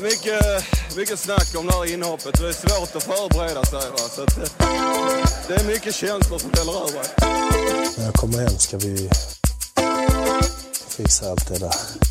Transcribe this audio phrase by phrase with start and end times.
[0.00, 2.40] Varit mycket, eh, mycket snack om det här inhoppet.
[2.40, 3.90] Det är svårt att förbereda sig.
[3.90, 3.96] Va?
[3.96, 4.44] Så att, eh,
[5.48, 7.06] det, är mycket känslor som fäller över.
[7.98, 9.10] När jag kommer hem ska vi
[10.88, 12.09] fixa allt det där.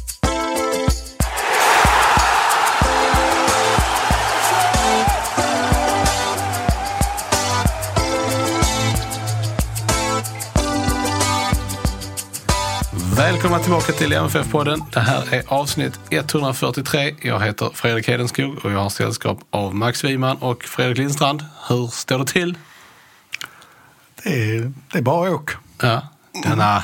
[13.40, 14.84] Välkomna tillbaka till MFF-podden.
[14.94, 17.16] Det här är avsnitt 143.
[17.22, 21.46] Jag heter Fredrik Hedenskog och jag har sällskap av Max Wiman och Fredrik Lindstrand.
[21.70, 22.58] Hur står det till?
[24.24, 25.52] Det är, det är bara åk.
[25.82, 26.02] Ja,
[26.44, 26.84] denna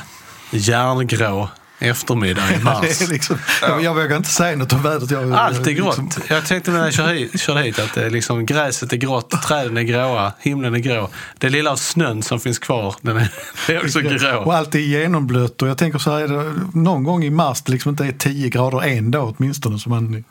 [0.50, 3.00] järngrå eftermiddag i mars.
[3.08, 5.10] liksom, jag, jag vågar inte säga något om vädret.
[5.10, 5.98] Jag, Allt är grått.
[5.98, 8.96] liksom- Jag tänkte när jag körde hit, körde hit att det är liksom, gräset är
[8.96, 11.08] grått, träden är gråa, himlen är grå.
[11.38, 13.28] Det lilla av snön som finns kvar, den är,
[13.68, 14.50] är också Och grå.
[14.52, 15.62] allt är genomblött.
[15.62, 18.82] Och jag tänker så här, någon gång i mars det liksom inte är 10 grader
[18.84, 19.78] en dag åtminstone.
[19.78, 20.24] Så man,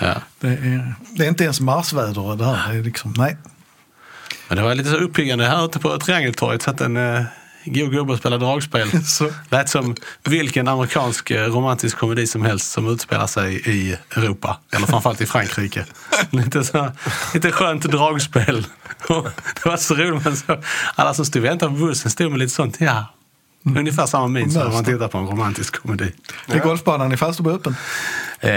[0.00, 0.14] Ja.
[0.40, 2.72] det, är, det är inte ens marsväder det här.
[2.72, 3.36] Det är liksom, nej.
[4.48, 6.62] Men det var lite så uppiggande här ute på Triangeltorget.
[6.62, 7.22] Satt en eh,
[7.64, 9.04] god gubbe och spelade dragspel.
[9.04, 9.30] Så.
[9.50, 14.58] Lät som vilken amerikansk eh, romantisk komedi som helst som utspelar sig i Europa.
[14.72, 15.84] Eller framförallt i Frankrike.
[16.30, 16.92] lite, så,
[17.34, 18.66] lite skönt dragspel.
[19.08, 20.24] Och det var så roligt.
[20.24, 20.62] Man så,
[20.94, 22.76] alla som stod och väntade på bussen stod med lite sånt.
[22.80, 23.06] Ja,
[23.64, 26.12] ungefär samma min som när man tittar på en romantisk komedi.
[26.46, 27.76] Är golfbanan i Falsterbo öppen?
[28.40, 28.52] Eh,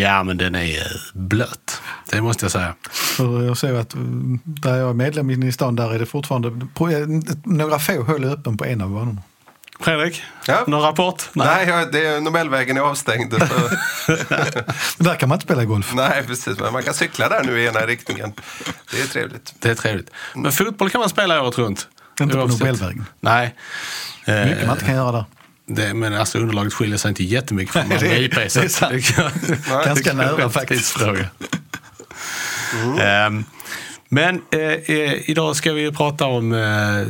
[0.00, 1.82] ja, men den är eh, blöt.
[2.10, 2.74] Det måste jag säga.
[2.90, 6.06] För jag ser att mm, där jag är medlem inne i stan där är det
[6.06, 7.06] fortfarande på, eh,
[7.44, 9.22] några få hål öppen på en av banorna.
[9.80, 10.64] Fredrik, Ja.
[10.66, 11.22] någon rapport?
[11.32, 13.30] Nej, jag, det är, Nobelvägen är avstängd.
[14.98, 15.92] Där kan man inte spela golf.
[15.94, 16.58] nej, precis.
[16.58, 18.32] Men man kan cykla där nu i ena riktningen.
[18.90, 19.54] Det är trevligt.
[19.58, 20.10] Det är trevligt.
[20.34, 21.88] Men fotboll kan man spela året runt.
[22.20, 22.46] Inte på.
[22.46, 23.04] Nobelvägen.
[23.20, 23.54] Nej.
[24.26, 25.24] Mycket man inte kan göra där.
[25.66, 28.34] det, men alltså underlaget skiljer sig inte jättemycket från det- IP.
[28.34, 28.92] det är sant.
[28.92, 30.94] det kan- Ganska nära faktiskt.
[30.94, 31.26] tidsfråga.
[33.00, 33.44] Ehm,
[34.08, 37.06] men eh, eh, idag ska vi ju prata om eh,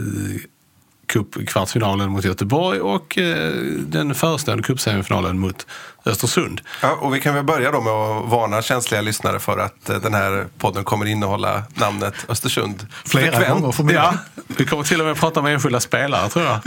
[1.11, 5.67] cupkvartsfinalen mot Göteborg och eh, den förestående cupsemifinalen mot
[6.07, 6.61] Östersund.
[6.83, 9.97] Ja, och vi kan väl börja då med att varna känsliga lyssnare för att eh,
[9.97, 12.87] den här podden kommer innehålla namnet Östersund.
[13.05, 13.61] Flera Frekvent.
[13.61, 14.05] gånger förmodligen.
[14.05, 16.61] Ja, vi kommer till och med prata med enskilda spelare tror jag.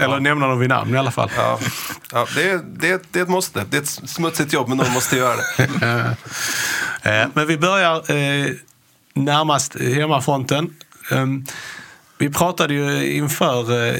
[0.00, 1.30] Eller nämna dem vid namn i alla fall.
[1.36, 1.58] Ja,
[2.12, 3.64] ja det, det, det är ett måste.
[3.70, 6.16] Det är ett smutsigt jobb, men någon måste göra det.
[7.04, 8.50] Eh, Men vi börjar eh,
[9.14, 10.74] närmast hemmafronten.
[11.10, 11.26] Eh,
[12.22, 13.96] Vi pratade ju inför eh,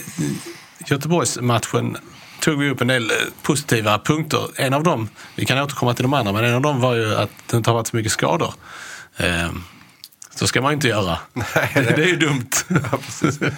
[0.86, 1.96] Göteborgsmatchen
[2.40, 4.40] tog vi upp en del eh, positiva punkter.
[4.56, 7.14] En av dem, vi kan återkomma till de andra, men en av dem var ju
[7.14, 8.54] att det inte har varit så mycket skador.
[9.16, 9.50] Eh,
[10.30, 11.18] Så ska man inte göra.
[11.74, 12.50] det är ju dumt.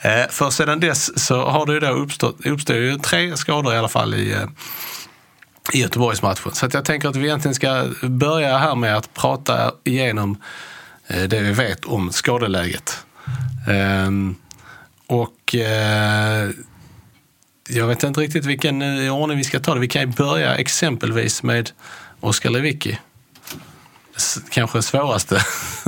[0.00, 3.76] Eh, För sedan dess så har det ju då uppstått, uppstår ju tre skador i
[3.76, 4.36] alla fall i,
[5.72, 6.52] i Göteborgsmatchen.
[6.52, 10.42] Så jag tänker att vi egentligen ska börja här med att prata igenom
[11.08, 13.04] det vi vet om skadeläget.
[13.68, 14.34] Ehm,
[15.06, 16.50] Och eh,
[17.68, 19.80] jag vet inte riktigt vilken eh, ordning vi ska ta det.
[19.80, 21.70] Vi kan ju börja exempelvis med
[22.20, 22.98] Oskar Lewicki.
[24.50, 25.40] Kanske svåraste,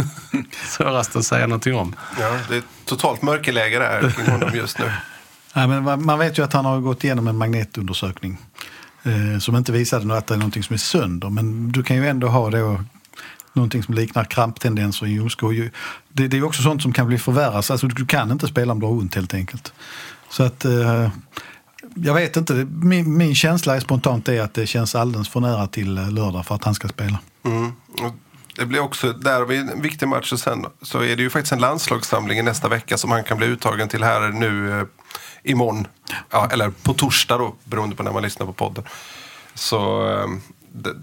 [0.68, 1.94] svåraste att säga någonting om.
[2.20, 4.84] Ja, det är totalt mörkerläge där kring honom just nu.
[5.54, 8.38] Nej, men man- vet ju att han har gått igenom en magnetundersökning
[9.02, 11.30] eh, som inte visade att det är någonting som är sönder.
[11.30, 12.84] Men du kan ju ändå ha då
[13.52, 15.70] någonting som liknar kramptendenser i ljumskar.
[16.12, 17.70] Det, det är också sånt som kan bli förvärras.
[17.70, 19.72] Alltså, du kan inte spela om du har ont helt enkelt.
[20.30, 21.08] Så att eh,
[21.94, 22.54] jag vet inte.
[22.70, 26.46] Min, min känsla är spontant är att det känns alldeles för nära till eh, lördag
[26.46, 27.18] för att han ska spela.
[27.44, 27.72] Mm.
[28.56, 31.30] Det blir också, där har vi en viktig match och sen så är det ju
[31.30, 34.86] faktiskt en landslagssamling i nästa vecka som han kan bli uttagen till här nu eh,
[35.42, 35.86] imorgon.
[36.30, 38.84] Ja, eller på torsdag då, beroende på när man lyssnar på podden.
[39.54, 40.26] Så eh,
[40.72, 40.94] det,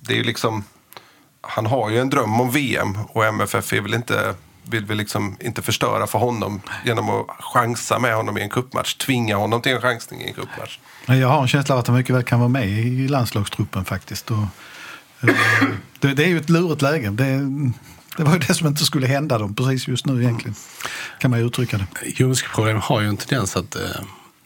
[0.00, 0.64] det är ju liksom,
[1.42, 5.36] han har ju en dröm om VM och MFF är väl inte, vill väl liksom
[5.40, 8.94] inte förstöra för honom genom att chansa med honom i en cupmatch.
[8.94, 10.78] Tvinga honom till en chansning i en cupmatch.
[11.06, 13.84] Men Jag har en känsla av att han mycket väl kan vara med i landslagstruppen
[13.84, 14.30] faktiskt.
[14.30, 14.36] Och,
[15.20, 15.34] eh,
[16.00, 17.10] det, det är ju ett lurigt läge.
[17.10, 17.40] Det,
[18.16, 20.54] det var ju det som inte skulle hända dem precis just nu egentligen.
[21.18, 21.86] Kan man ju uttrycka det.
[22.06, 23.82] Ljumskproblem har ju en tendens att eh,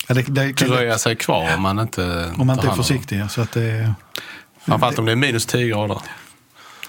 [0.08, 3.30] Ja, det, det dröja sig kvar om man inte om man inte är försiktig.
[3.30, 3.94] Så att det,
[4.64, 5.98] Framförallt om det är minus 10 grader.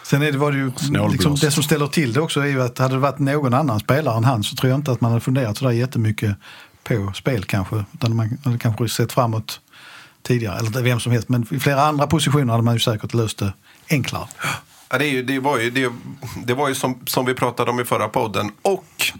[0.09, 0.71] Sen är det, var det ju,
[1.11, 3.79] liksom, det som ställer till det också är ju att hade det varit någon annan
[3.79, 6.35] spelare än han så tror jag inte att man hade funderat sådär jättemycket
[6.83, 7.85] på spel kanske.
[7.93, 9.59] Utan man hade kanske sett framåt
[10.23, 11.29] tidigare, eller vem som helst.
[11.29, 13.53] Men i flera andra positioner hade man ju säkert löst det
[13.89, 14.27] enklare.
[14.89, 15.91] Ja, det, är ju, det var ju, det,
[16.45, 19.11] det var ju som, som vi pratade om i förra podden och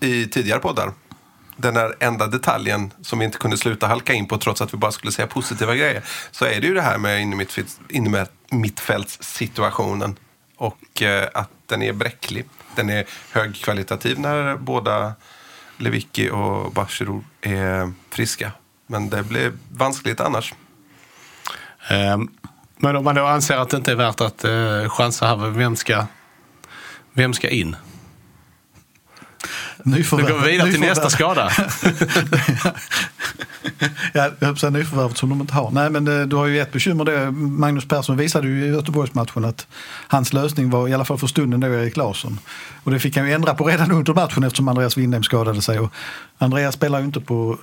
[0.00, 0.92] i tidigare poddar.
[1.56, 4.78] Den där enda detaljen som vi inte kunde sluta halka in på trots att vi
[4.78, 6.02] bara skulle säga positiva grejer.
[6.30, 7.20] Så är det ju det här med
[7.88, 10.16] innermittfältssituationen.
[10.56, 12.44] Och eh, att den är bräcklig.
[12.74, 15.12] Den är högkvalitativ när båda
[15.76, 18.52] Lewicki och Bachirou är friska.
[18.86, 20.54] Men det blir vanskligt annars.
[21.90, 22.30] Um,
[22.76, 25.76] Men om man då anser att det inte är värt att uh, chansa här, vem
[25.76, 26.06] ska,
[27.12, 27.76] vem ska in?
[29.84, 31.50] Nyförvärv- går vi vidare till nästa skada.
[34.12, 35.70] Ja, jag höll på nyförvärvet som de inte har.
[35.70, 37.04] Nej, men eh, du har ju ett bekymmer.
[37.04, 37.30] Det.
[37.30, 39.66] Magnus Persson visade ju i Göteborgsmatchen att
[40.08, 42.40] hans lösning var, i alla fall för stunden, då Erik Larsson.
[42.84, 45.78] Och det fick han ju ändra på redan under matchen eftersom Andreas Windheim skadade sig.
[45.78, 45.92] Och
[46.38, 47.58] Andreas spelar ju inte på,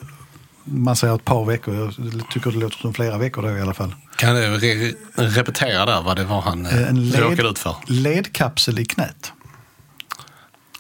[0.64, 1.76] man säger ett par veckor.
[1.76, 1.94] Jag
[2.34, 3.96] tycker det låter som flera veckor då i alla fall.
[4.16, 7.76] Kan du re- repetera där vad det var han eh, Eh, led, råkade ut för?
[7.88, 9.32] ledkapsel i knät.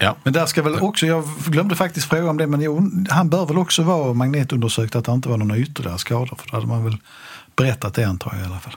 [0.01, 0.15] Ja.
[0.23, 3.45] Men där ska väl också, jag glömde faktiskt fråga om det, men jo, han bör
[3.45, 6.35] väl också vara magnetundersökt att det inte var några ytterligare skador.
[6.41, 6.97] För då hade man väl
[7.55, 8.75] berättat det antar jag i alla fall.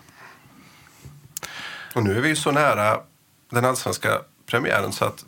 [1.94, 3.00] Och nu är vi ju så nära
[3.50, 4.08] den allsvenska
[4.46, 5.24] premiären så att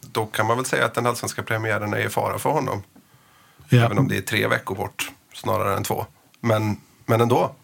[0.00, 2.82] då kan man väl säga att den allsvenska premiären är i fara för honom.
[3.68, 3.84] Ja.
[3.84, 6.06] Även om det är tre veckor bort snarare än två.
[6.40, 6.76] Men,
[7.06, 7.54] men ändå.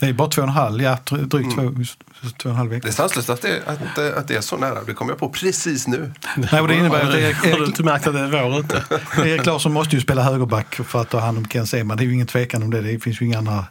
[0.00, 2.68] Det är bara två och en halv, ja, dry- drygt två, två och en halv
[2.70, 2.88] Det vecka.
[2.88, 4.82] är sanslöst att det, att, det- att det är så nära.
[4.86, 6.12] Det kommer jag på precis nu.
[6.52, 8.84] Nej, och det innebär att Erik, Har du inte märkt att det är vår ute?
[9.28, 11.96] Erik Larsson måste ju spela högerback för att ta hand om Ken Sema.
[11.96, 12.80] Det är ju ingen tvekan om det.
[12.80, 13.64] Det finns ju inga andra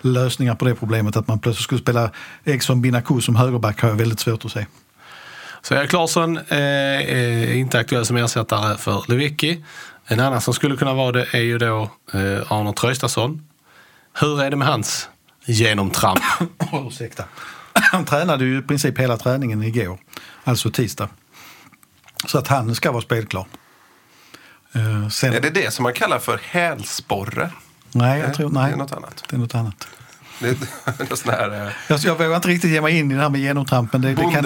[0.00, 1.16] lösningar på det problemet.
[1.16, 2.10] Att man plötsligt skulle spela
[2.44, 4.66] Eriksson Binaku som högerback har jag väldigt svårt att se.
[5.62, 9.64] Så Erik Larsson eh, är inte aktuell som ersättare för Lewicki.
[10.06, 11.82] En annan som skulle kunna vara det är ju då
[12.12, 13.42] eh, Arne Traustason.
[14.20, 15.08] Hur är det med hans
[15.44, 16.20] genomtramp?
[16.58, 17.24] Oh, ursäkta.
[17.72, 19.98] Han tränade ju i princip hela träningen igår,
[20.44, 21.08] alltså tisdag.
[22.26, 23.46] Så att han ska vara spelklar.
[24.74, 27.50] Eh, sen, Är det det som man kallar för hälsporre?
[27.92, 29.24] nej, jag tror, nej, Det är något annat.
[29.30, 29.88] det är något annat.
[30.40, 30.48] Det
[31.10, 33.28] är sån här eh, Jag, jag vågar inte riktigt ge mig in i det här
[33.28, 34.00] med genomtrampen.
[34.00, 34.42] Det, det, kan.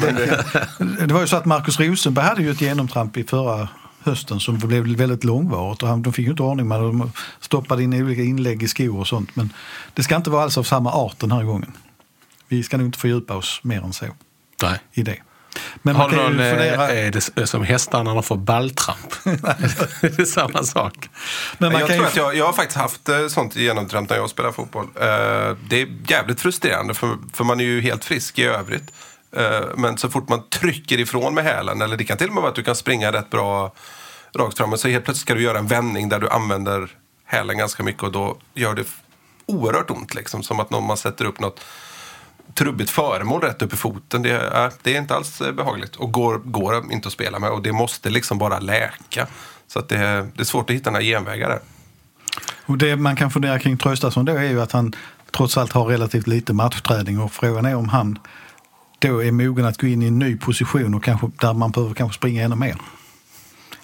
[0.00, 3.68] Men det- det var ju så att Markus Rosenberg hade ju ett genomtramp i förra
[4.02, 6.86] hösten som blev väldigt långvarigt och han, de fick ju inte ordning med det.
[6.86, 9.36] De stoppade in olika inlägg i skor och sånt.
[9.36, 9.52] Men
[9.94, 11.72] det ska inte vara alls av samma art den här gången.
[12.48, 14.06] Vi ska nog inte fördjupa oss mer än så
[14.62, 14.78] Nej.
[14.92, 15.16] i det.
[15.82, 18.36] Men man Har du kan någon, eh, fundera, är det som hästar när de får
[18.36, 19.14] balltramp?
[20.00, 21.08] det är samma sak.
[21.58, 24.10] men man jag kan tror ju, att jag, jag har faktiskt haft eh, sånt genomtramp
[24.10, 24.84] när jag spelar fotboll.
[24.84, 28.92] Eh, det är jävligt frustrerande för, för man är ju helt frisk i övrigt.
[29.36, 32.42] Eh, men så fort man trycker ifrån med hälen, eller det kan till och med
[32.42, 33.72] vara att du kan springa rätt bra
[34.34, 36.88] rakt fram, men så helt plötsligt ska du göra en vändning där du använder
[37.24, 38.84] hälen ganska mycket och då gör det
[39.46, 40.14] oerhört ont.
[40.14, 41.60] Liksom, som att någon man sätter upp något
[42.54, 44.22] trubbigt föremål rätt upp i foten.
[44.22, 47.50] Det är, det är inte alls eh, behagligt och går, går inte att spela med
[47.50, 49.26] och det måste liksom bara läka.
[49.66, 49.96] Så att det,
[50.34, 51.60] det är svårt att hitta några genvägar där.
[52.66, 54.92] och det man kan fundera kring Traustason då är ju att han
[55.30, 58.18] trots allt har relativt lite matchträning och frågan är om han
[59.00, 61.94] då är mogen att gå in i en ny position och kanske, där man behöver
[61.94, 62.76] kanske springa ännu mer.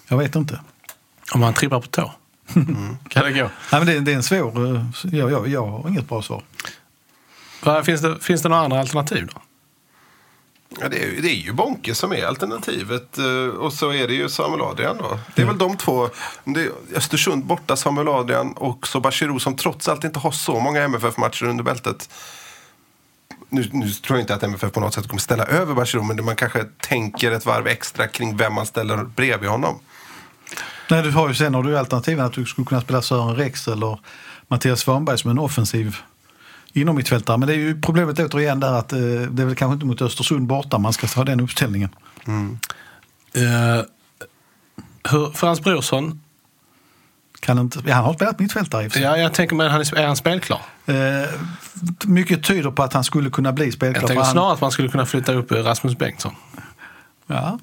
[0.09, 0.61] Jag vet inte.
[1.33, 2.13] Om man trippar på tå.
[3.09, 3.51] kan det gå?
[3.73, 4.75] Nej, men det, det är en svår...
[4.77, 6.43] eh, Jag, jag, jag har inget bra svar.
[7.85, 9.41] Finns det, finns det några andra alternativ då?
[10.81, 13.25] Ja, det, är, ju- det är ju Bonke som är alternativet eh,
[13.59, 15.19] och så är det ju Samuel Adrian då.
[15.35, 16.09] Det är väl de två.
[16.45, 20.61] Det är Östersund borta, Samuel Adrian och så Bachirou som trots allt inte har så
[20.61, 22.11] många MFF-matcher under bältet.
[23.49, 26.25] Nu, nu tror jag inte att MFF på något sätt kommer ställa över Bachirou men
[26.25, 29.79] man kanske tänker ett varv extra kring vem man ställer bredvid honom.
[30.91, 33.69] Nej, du har ju sen har du alternativen att du skulle kunna spela Sören Rex
[33.69, 33.99] eller
[34.49, 35.97] Mattias Svanberg som en offensiv
[36.73, 37.39] inom mittfältare.
[37.39, 40.03] Men det är ju problemet återigen där att eh, det är väl kanske inte mot
[40.03, 41.91] Östersund borta man ska ha den uppställningen.
[42.29, 43.83] Uh,
[45.11, 46.21] hur, Frans Brorsson,
[47.47, 49.03] Kan inte, ja, han har spelat mittfältare i för sig.
[49.03, 50.61] ja, jag tänker men han är, är han spelklar?
[50.87, 50.95] Eh,
[52.05, 54.03] mycket tyder på att han skulle kunna bli spelklar.
[54.03, 56.35] Jag tänker han- snarare att man skulle kunna flytta upp Rasmus Bengtsson.
[57.27, 57.59] Ja.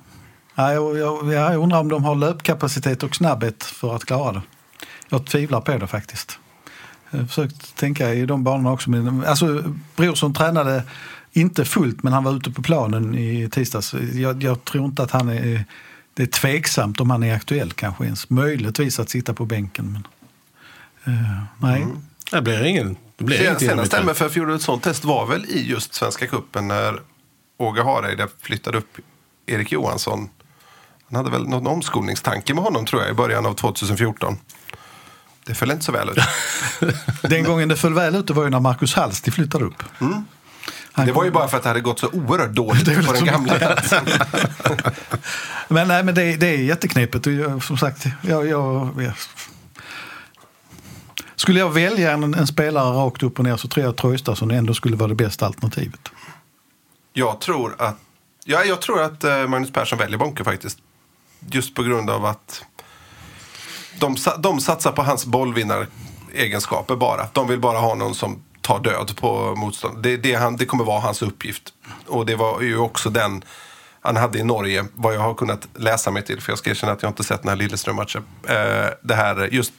[0.56, 4.42] Ja, jag, jag, jag undrar om de har löpkapacitet och snabbhet för att klara det.
[5.10, 6.40] Jag tvivlar på det faktiskt.
[7.10, 8.90] Jag har försökt tänka i de banorna också.
[8.90, 9.64] Men, alltså,
[9.96, 10.84] Brorsson tränade
[11.32, 13.94] inte fullt men han var ute på planen i tisdags.
[14.14, 15.66] Jag, jag tror inte att han är...
[16.14, 18.30] Det är tveksamt om han är aktuell kanske ens.
[18.30, 19.92] Möjligtvis att sitta på bänken.
[21.04, 21.86] Men, eh, nej.
[22.32, 22.98] Det blir ingen...
[23.16, 23.98] Det blir Sen, senaste.
[23.98, 27.00] MFF gjorde ett sånt test var väl i just Svenska Cupen när
[27.58, 28.98] Åge Hareide flyttade upp
[29.46, 30.30] Erik Johansson.
[31.10, 34.38] Han hade väl någon omskolningstanke med honom tror jag i början av 2014.
[35.46, 36.18] Det föll inte så väl ut.
[37.22, 39.84] Den gången det föll väl ut det var ju när Marcus Hallsty flyttade upp.
[39.98, 40.26] Han
[40.96, 43.54] Det var ju bara för att det hade gått så oerhört dåligt på den gamla
[43.54, 44.06] platsen.
[45.68, 47.26] Men, nej, men det, det är jätteknepigt.
[47.26, 49.14] Jag, som sagt, jag, jag, jag,
[51.36, 54.52] skulle jag välja en, en spelare rakt upp och ner så tror jag att Traustason
[54.52, 56.10] ändå skulle vara det bästa alternativet.
[57.14, 57.98] Jag tror att,
[58.46, 60.78] ja, jag tror att eh, Magnus Persson väljer Bonke faktiskt.
[61.52, 62.64] Just på grund av att
[64.00, 67.28] de, de satsar på hans bollvinnaregenskaper bara.
[67.34, 70.04] De vill bara ha någon som ta död på motstånd.
[70.04, 71.74] Det, det, han, det kommer vara hans uppgift.
[72.08, 73.44] Och det var ju också den
[74.02, 76.42] han hade i Norge, vad jag har kunnat läsa mig till.
[76.42, 78.24] För jag ska erkänna att jag inte sett den här Lilleström-matchen.
[78.44, 79.74] Eh, det här, just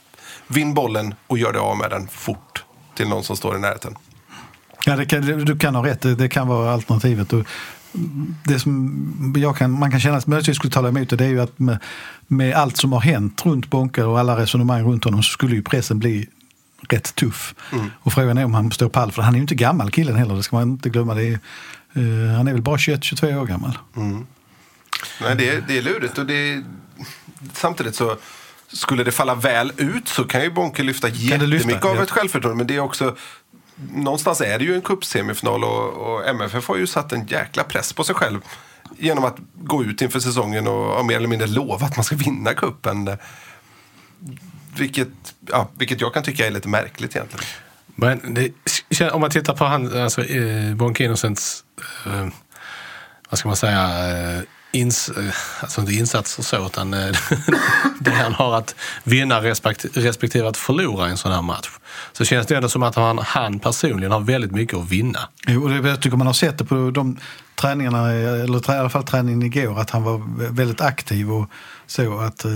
[0.47, 2.65] vinn bollen och gör det av med den fort
[2.95, 3.97] till någon som står i närheten.
[4.87, 7.33] Ja, det kan, du kan ha rätt, det, det kan vara alternativet.
[7.33, 7.47] Och
[8.45, 11.29] det som jag kan, man kan känna att möjligtvis skulle tala emot det, det är
[11.29, 11.79] ju att med,
[12.27, 15.63] med allt som har hänt runt Bonke och alla resonemang runt honom så skulle ju
[15.63, 16.29] pressen bli
[16.89, 17.55] rätt tuff.
[18.03, 20.35] Och frågan är om han står pall, för han är ju inte gammal killen heller,
[20.35, 21.15] det ska man inte glömma.
[21.15, 23.79] Det är, eh, han är väl bara 21-22 år gammal.
[25.21, 26.19] Nej, det, är- det är lurigt.
[26.19, 26.65] Och det är,
[27.53, 28.17] samtidigt så
[28.69, 31.37] skulle det falla väl ut så kan ju Bonke lyfta det lyfta?
[31.47, 32.03] jättemycket av Ja.
[32.03, 32.57] ett självförtroende.
[32.59, 33.17] Men det är också,
[33.93, 37.93] någonstans är det ju en cupsemifinal och, och MFF har ju satt en jäkla press
[37.93, 38.41] på sig själv
[38.99, 42.17] genom att gå ut inför säsongen och, och mer eller mindre lova att man ska
[42.17, 43.11] vinna cupen.
[44.79, 45.09] Vilket,
[45.49, 47.45] ja, vilket jag kan tycka är lite märkligt egentligen.
[47.87, 51.65] Men det, om man tittar på han, alltså, eh, Bonke Innocents,
[52.07, 52.29] eh,
[53.31, 54.43] vad ska man säga, eh,
[54.75, 55.11] ins,
[55.61, 57.17] alltså inte insatser så, utan eh,
[58.01, 59.41] det han har att vinna
[59.95, 61.71] respektive att förlora i en sån här match.
[62.13, 65.29] Så känns det ändå som att han, han personligen har väldigt mycket att vinna.
[65.47, 67.19] Jo, och det, jag tycker man har sett det på de
[67.55, 71.51] träningarna, eller i alla fall träningen igår, att han var väldigt aktiv och
[71.87, 72.51] så att eh,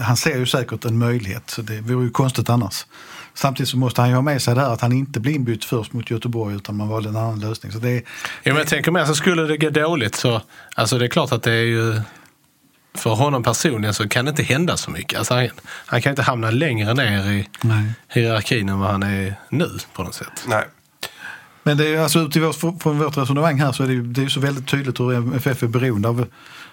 [0.00, 1.50] han ser ju säkert en möjlighet.
[1.50, 2.86] Så det vore ju konstigt annars.
[3.34, 5.64] Samtidigt så måste han ju ha med sig det här att han inte blir inbytt
[5.64, 7.72] först mot Göteborg utan man valde en annan lösning.
[7.72, 8.02] Så det är,
[8.42, 10.40] Ja, men jag tänker mer, så skulle det gå dåligt så,
[10.74, 12.00] alltså det är klart att det är ju,
[12.94, 15.18] för honom personligen så kan det inte hända så mycket.
[15.18, 15.48] Alltså han,
[15.86, 17.84] han kan inte hamna längre ner i Nej.
[18.08, 20.44] hierarkin än vad han är nu på något sätt.
[20.48, 20.64] Nej.
[21.62, 24.20] Men det är, alltså, ut i vårt, från vårt resonemang här så är det det
[24.20, 26.26] är ju så väldigt tydligt hur MFF är beroende av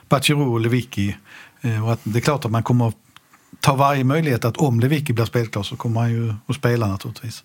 [0.09, 1.17] Bachirou och Lewicki.
[1.61, 2.93] Eh, Och att det är klart att man kommer
[3.59, 6.87] tar ta varje möjlighet att om Lewicki blir spelklar så kommer han ju att spela
[6.87, 7.43] naturligtvis.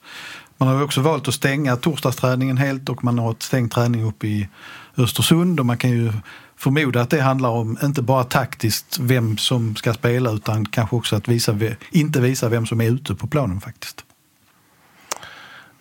[0.58, 4.26] Man har också valt att stänga torsdagsträningen helt och man har ett stängt träning uppe
[4.26, 4.48] i
[4.96, 6.12] Östersund och man kan ju
[6.56, 11.16] förmoda att det handlar om inte bara taktiskt vem som ska spela utan kanske också
[11.16, 11.58] att visa,
[11.90, 14.04] inte visa vem som är ute på planen faktiskt.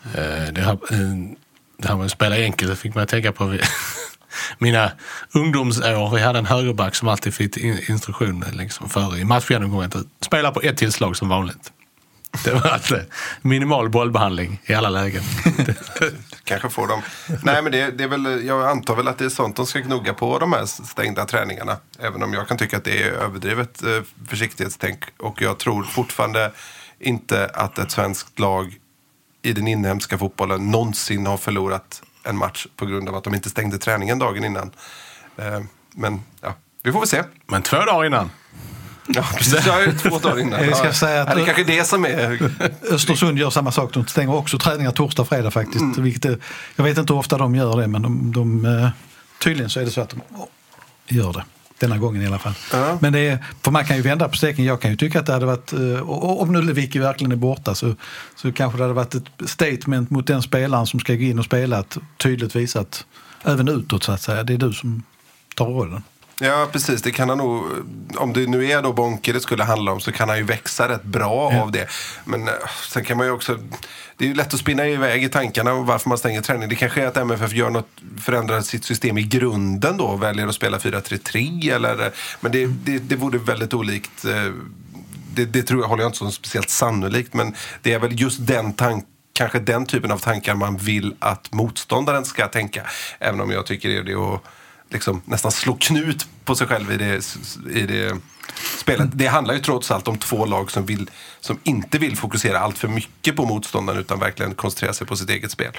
[0.04, 1.38] Eh, det här, eh,
[1.78, 3.58] det här med att spela enkelt det fick mig att tänka på
[4.58, 4.92] mina
[5.32, 6.16] ungdomsår.
[6.16, 7.58] Vi hade en högerback som alltid fick
[7.90, 11.72] instruktioner liksom före i matchgenomgången att spela på ett tillslag som vanligt.
[12.44, 13.00] Det var alltså
[13.42, 15.24] minimal bollbehandling i alla lägen.
[16.44, 17.02] Kanske får dem.
[17.44, 19.80] Nej, men det, det är väl, jag antar väl att det är sånt de ska
[19.80, 21.78] gnugga på de här stängda träningarna.
[22.00, 25.04] Även om jag kan tycka att det är överdrivet eh, försiktighetstänk.
[25.18, 26.52] Och jag tror fortfarande
[27.00, 28.78] inte att ett svenskt lag
[29.42, 33.50] i den inhemska fotbollen någonsin har förlorat en match på grund av att de inte
[33.50, 34.72] stängde träningen dagen innan.
[35.38, 35.60] Eh,
[35.92, 36.54] Men ja,
[36.84, 37.24] vi får väl se.
[37.48, 38.30] Men två dagar innan.
[39.08, 39.66] Ja, precis.
[39.66, 40.64] Jag är två dagar innan.
[40.66, 42.52] Jag ska säga att- ja, det är kanske det som är...
[42.92, 43.94] Östersund gör samma sak.
[43.94, 45.98] De stänger också träningar torsdag fredag faktiskt.
[45.98, 46.40] Vilket, är-
[46.76, 48.90] jag vet inte hur ofta de gör det men de, de, eh,
[49.44, 50.22] tydligen så är det så att de
[51.16, 51.44] gör det.
[51.80, 52.54] Denna gången i alla fall.
[52.72, 52.98] Ja.
[53.02, 54.66] Men det är, för man kan ju vända på steken.
[54.66, 57.76] Jag kan ju tycka att det hade varit, eh, om nu Lewicki verkligen är borta
[57.76, 57.96] så,
[58.36, 61.46] så kanske det hade varit ett statement mot den spelaren som ska gå in och
[61.46, 61.78] spela.
[61.78, 63.06] Att tydligt visa att
[63.44, 65.04] även utåt så att säga, det är du som
[65.56, 66.04] tar rollen.
[66.40, 67.02] Ja, precis.
[67.02, 67.64] Det kan han nog,
[68.18, 70.90] om det nu är då Bonke det skulle handla om så kan han ju växa
[70.90, 71.62] rätt bra Ja.
[71.62, 71.88] av det.
[72.26, 72.54] Men eh,
[72.90, 73.58] sen kan man ju också,
[74.18, 76.70] det är ju lätt att spinna iväg i tankarna om varför man stänger träning.
[76.70, 77.88] Det kanske är att MFF gör något,
[78.22, 82.12] förändrar sitt system i grunden då och väljer att spela 4-3-3 eller,
[82.42, 84.26] men det, det, det vore väldigt olikt.
[84.26, 84.52] eh,
[85.36, 88.48] Det, det tror jag, håller jag inte som speciellt sannolikt, men det är väl just
[88.48, 92.82] den tanken kanske den typen av tankar man vill att motståndaren ska tänka.
[93.20, 94.42] Även om jag tycker det är det att
[94.90, 97.38] liksom nästan slå knut på sig själv i det,
[97.72, 98.18] i det
[98.78, 99.10] spelet.
[99.14, 102.78] Det handlar ju trots allt om två lag som, vill, som inte vill fokusera allt
[102.78, 105.72] för mycket på motståndaren utan verkligen koncentrera sig på sitt eget spel.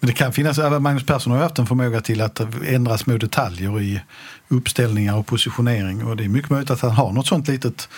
[0.00, 3.16] Men det kan finnas, Magnus Persson har ju haft en förmåga till att ändra små
[3.16, 4.00] detaljer i
[4.48, 6.04] uppställningar och positionering.
[6.04, 7.88] Och det är mycket möjligt att han har något sånt litet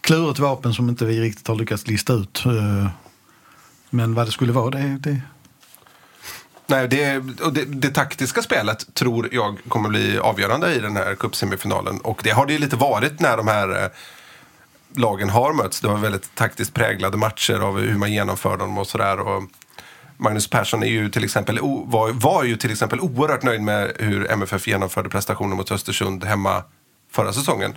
[0.00, 2.42] klurigt vapen som inte vi riktigt har lyckats lista ut.
[2.46, 2.88] Eh,
[3.90, 5.20] men vad det skulle vara, det, det
[6.66, 11.14] Nej, det, och det, det taktiska spelet tror jag kommer bli avgörande i den här
[11.14, 12.00] cupsemifinalen.
[12.00, 13.90] Och det har det ju lite varit när de här eh,
[14.96, 15.80] lagen har mötts.
[15.80, 19.18] Det var väldigt taktiskt präglade matcher av hur man genomför dem och sådär.
[20.16, 24.30] Magnus Persson är ju till exempel, var, var ju till exempel oerhört nöjd med hur
[24.30, 26.62] MFF genomförde prestationen mot Östersund hemma
[27.12, 27.74] förra säsongen.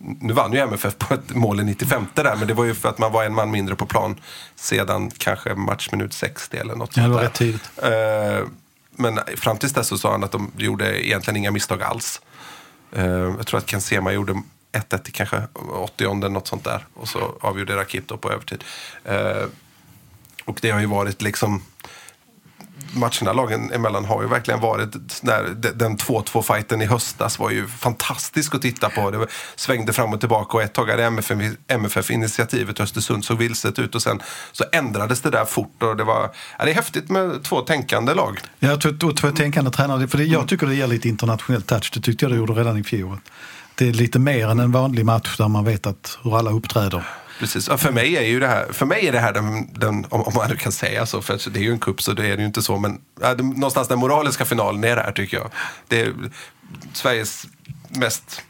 [0.00, 2.88] Nu vann ju MFF på ett mål i 95 där, men det var ju för
[2.88, 4.16] att man var en man mindre på plan
[4.56, 7.70] sedan kanske matchminut 60 eller något Ja, det sånt var rätt tidigt.
[7.82, 8.46] Eh,
[8.96, 12.20] Men fram tills dess så sa han att de gjorde egentligen inga misstag alls.
[12.92, 16.86] Eh, Jag tror att Ken Sema gjorde 1-1 i kanske 80 eller något sånt där.
[16.94, 18.64] Och så avgjorde Rakip då på övertid.
[19.04, 19.44] Eh,
[20.44, 21.62] Och det har ju varit liksom
[22.92, 25.42] matcherna lagen emellan har ju verkligen varit när
[25.74, 29.10] den 2-2 fighten i höstas var ju fantastisk att titta på.
[29.10, 29.26] Det
[29.56, 33.94] svängde fram och tillbaka och ett tag hade MFF, MFF initiativet Östersund såg vilset ut
[33.94, 34.20] och sen
[34.52, 38.14] så ändrades det där fort och det var, ja, det är häftigt med två tänkande
[38.14, 38.38] lag.
[38.58, 41.90] Ja, och två tänkande tränare, för det, jag tycker det ger lite internationell touch.
[41.94, 43.18] Det tyckte jag det gjorde redan i fjol.
[43.74, 47.04] Det är lite mer än en vanlig match där man vet att hur alla uppträder.
[47.38, 47.68] Precis.
[47.68, 50.32] Ja, för mig är ju det här, för mig är det här den, den om,
[50.34, 52.40] man nu kan säga så, för det är ju en kupp så det är det
[52.40, 55.50] ju inte så, men ja, det, någonstans den moraliska finalen är det här tycker jag.
[55.88, 56.14] Det är
[56.92, 57.46] Sveriges
[57.88, 58.42] mest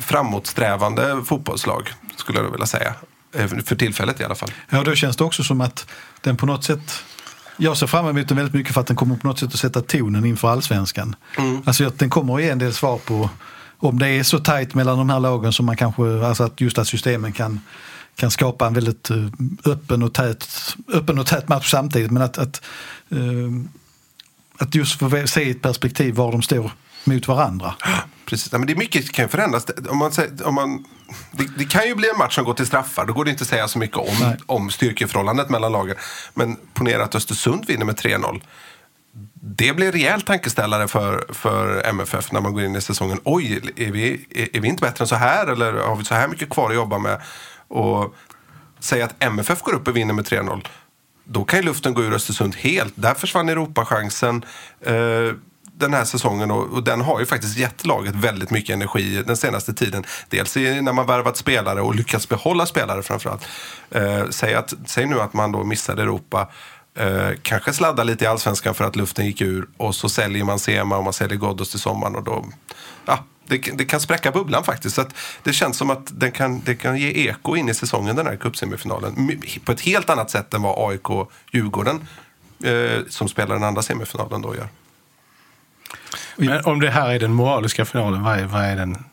[0.00, 2.94] framåtsträvande fotbollslag, skulle jag vilja säga.
[3.34, 4.50] Eh, För tillfället i alla fall.
[4.70, 5.86] Ja, då känns det också som att
[6.20, 7.04] den på något sätt
[7.56, 9.60] jag ser fram emot den väldigt mycket för att den kommer på något sätt att
[9.60, 11.16] sätta tonen inför allsvenskan.
[11.64, 13.30] Alltså att den kommer att ge en del svar på
[13.80, 16.78] om det är så tajt mellan de här lagen som man kanske, alltså att just
[16.78, 17.60] att systemen kan,
[18.16, 19.26] kan skapa en väldigt eh,
[19.64, 20.48] öppen och tät,
[20.92, 22.10] öppen och tät match samtidigt.
[22.10, 22.62] Men att, att,
[23.10, 23.18] eh,
[24.58, 26.70] att just få se i ett perspektiv var de står
[27.04, 27.74] mot varandra.
[28.26, 28.52] Precis.
[28.52, 29.66] Ja, men det är mycket kan förändras.
[29.88, 30.84] Om man, säger- om man,
[31.32, 33.06] det, det kan ju bli en match som går till straffar.
[33.06, 34.36] Då går det inte att säga så mycket om, Nej.
[34.46, 35.96] om styrkeförhållandet mellan lagen.
[36.34, 38.40] Men ponera att Östersund vinner med 3-0.
[39.42, 43.20] Det blir en rejäl tankeställare för, för MFF när man går in i säsongen.
[43.24, 45.46] Oj, är vi, är, är vi inte bättre än så här?
[45.46, 47.20] Eller har vi så här mycket kvar att jobba med?
[47.68, 48.14] Och
[48.80, 50.66] säga att MFF går upp och vinner med 3-0.
[51.24, 52.92] Då kan ju luften gå ur Östersund helt.
[52.96, 54.44] Där försvann Europachansen
[54.80, 55.34] eh,
[55.80, 59.36] den här säsongen och, och den har ju faktiskt gett laget väldigt mycket energi den
[59.36, 60.04] senaste tiden.
[60.28, 63.48] Dels när man värvat spelare och lyckats behålla spelare framförallt.
[63.90, 66.48] Eh, säg, att, säg nu att man då missade Europa.
[66.94, 70.58] Eh, kanske sladdar lite i allsvenskan för att luften gick ur och så säljer man
[70.58, 72.44] Sema och man säljer Ghoddos till sommaren och då,
[73.06, 74.94] ja, det, det kan spräcka bubblan faktiskt.
[74.94, 78.16] Så att det känns som att den kan, det kan ge eko in i säsongen
[78.16, 79.40] den här cupsemifinalen.
[79.64, 82.06] På ett helt annat sätt än vad AIK-Djurgården
[82.64, 84.68] eh, som spelar den andra semifinalen då gör.
[86.36, 89.04] Men om det här är den moraliska finalen, vad är, vad är den,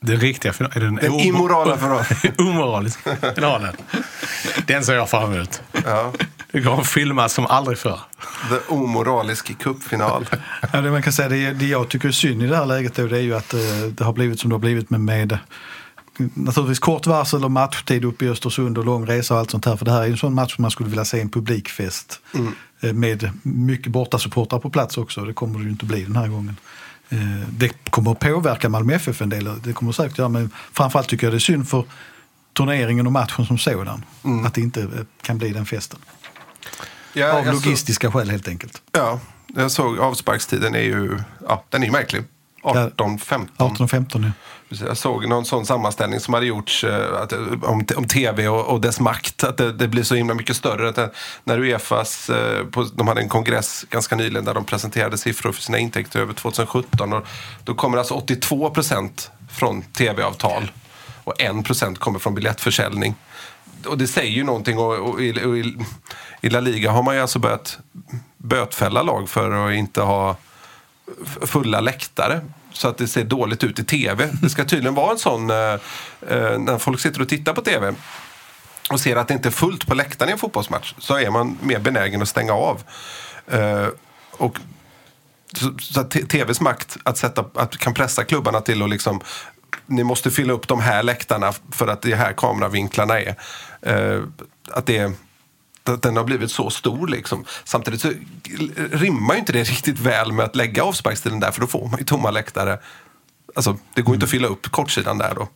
[0.00, 0.76] den riktiga finalen?
[0.76, 2.04] Är den Den immorala finalen.
[2.38, 3.76] omoraliska finalen.
[4.66, 5.62] Den ser jag fram emot.
[5.84, 6.12] Ja.
[6.52, 8.00] Det kommer att filmas som aldrig förr.
[8.48, 10.26] The omoralisk cupfinal.
[10.72, 12.94] Ja, det man kan säga, det, det jag tycker är synd i det här läget
[12.94, 13.60] då, det är ju att eh,
[13.90, 15.38] det har blivit som det har blivit med, med
[16.34, 19.76] naturligtvis kort varsel och matchtid uppe i Östersund och lång resa och allt sånt här.
[19.76, 22.20] För det här är en sån match som man skulle vilja se en publikfest
[22.80, 25.20] eh, med mycket bortasupportrar på plats också.
[25.24, 26.56] Det kommer det ju inte bli den här gången.
[27.08, 31.08] Eh, Det kommer att påverka Malmö FF en del, det kommer säkert göra, men framförallt
[31.08, 31.84] tycker jag det är synd för
[32.52, 34.04] turneringen och matchen som sådan.
[34.46, 34.88] Att det inte
[35.22, 35.98] kan bli den festen.
[37.12, 38.82] Ja, Av logistiska skäl helt enkelt.
[38.92, 39.20] Ja,
[39.54, 42.24] jag såg avsparkstiden är ju, ja, den är märklig.
[42.62, 43.66] 18, 15.
[43.66, 44.30] 18 och 15 ja.
[44.86, 48.80] Jag såg någon sån sammanställning som hade gjorts eh, att, om, om tv och, och
[48.80, 49.44] dess makt.
[49.44, 50.88] Att det, det blir så himla mycket större.
[50.88, 51.10] Att det,
[51.44, 55.62] när Uefas, eh, på, de hade en kongress ganska nyligen där de presenterade siffror för
[55.62, 57.12] sina intäkter över 2017.
[57.12, 57.26] Och
[57.64, 60.72] då kommer alltså 82 procent från tv-avtal
[61.24, 63.14] och 1 procent kommer från biljettförsäljning.
[63.86, 64.78] Och det säger ju någonting.
[64.78, 65.76] Och, och, i, och i,
[66.40, 67.78] I La Liga har man ju alltså börjat
[68.36, 70.36] bötfälla lag för att inte ha
[71.40, 72.40] fulla läktare.
[72.72, 74.30] Så att det ser dåligt ut i tv.
[74.42, 75.56] Det ska tydligen vara en sån, eh,
[76.28, 77.94] eh när folk sitter och tittar på tv
[78.90, 81.58] och ser att det inte är fullt på läktaren i en fotbollsmatch så är man
[81.62, 82.82] mer benägen att stänga av.
[83.46, 83.86] Eh,
[84.30, 84.58] och
[85.54, 89.20] så, så att tvs makt att, sätta, att kan pressa klubbarna till att liksom
[89.86, 93.34] ni måste fylla upp de här läktarna för att det här kameravinklarna är.
[93.82, 94.22] Eh,
[94.70, 95.12] att det
[95.84, 97.08] att den har blivit så stor.
[97.08, 97.44] Liksom.
[97.64, 98.12] Samtidigt så
[98.92, 101.98] rimmar ju inte det riktigt väl med att lägga avsparkstiden där för då får man
[101.98, 102.78] ju tomma läktare.
[103.54, 105.48] Alltså, det går inte att fylla upp kortsidan där då.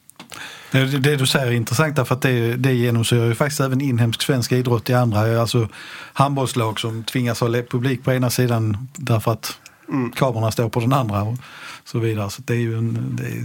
[0.70, 4.22] Det, det du säger är intressant därför att det, det genomsyrar ju faktiskt även inhemsk
[4.22, 5.40] svensk idrott i andra.
[5.40, 5.68] Alltså
[6.12, 9.58] handbollslag som tvingas ha publik på ena sidan därför att
[10.14, 11.36] kamerorna står på den andra och
[11.84, 12.30] så vidare.
[12.30, 13.44] Så det är ju en, det är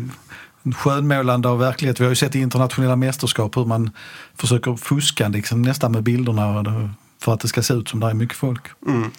[0.76, 2.00] skönmålande av verklighet.
[2.00, 3.92] Vi har ju sett i internationella mästerskap hur man
[4.36, 6.94] försöker fuska liksom, nästan med bilderna.
[7.20, 8.62] För att det ska se ut som det är mycket folk.
[8.88, 9.12] Mm.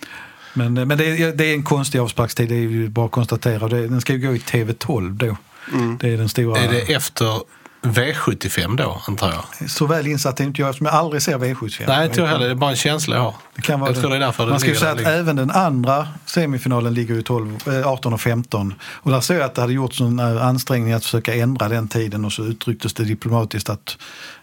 [0.54, 3.68] Men, men det, är, det är en konstig avsparkstid, det är ju bara att konstatera.
[3.68, 5.36] Det, den ska ju gå i TV12 då.
[5.72, 5.98] Mm.
[6.00, 6.60] Det är den stora...
[6.60, 7.40] Är det efter
[7.82, 9.70] V75 då, antar jag?
[9.70, 11.84] Så väl insatt är inte jag eftersom jag aldrig ser V75.
[11.86, 12.44] Nej, inte jag heller.
[12.44, 13.34] Det är bara en känsla jag har.
[13.54, 15.18] Det kan vara jag tror det är därför Man ska ju säga att ligger.
[15.18, 18.74] även den andra semifinalen ligger ju 12, eh, 18 och 15.
[18.82, 21.88] Och där såg jag att det hade gjorts en eh, ansträngning att försöka ändra den
[21.88, 23.96] tiden och så uttrycktes det diplomatiskt att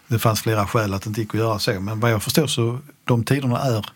[0.06, 1.80] det fanns flera skäl att det inte gick att göra så.
[1.80, 3.86] Men vad jag förstår så de tiderna är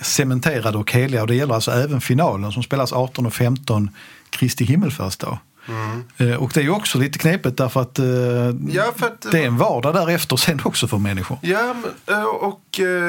[0.00, 3.90] cementerade och heliga och det gäller alltså även finalen som spelas 18 och 15
[4.30, 5.38] Kristi himmelfärdsdag.
[6.16, 8.06] Eh, Och det är ju också lite knepigt därför att, eh,
[8.68, 11.38] Ja, för att det är en vardag därefter sen också för människor.
[11.42, 11.74] Ja,
[12.06, 12.60] eh, och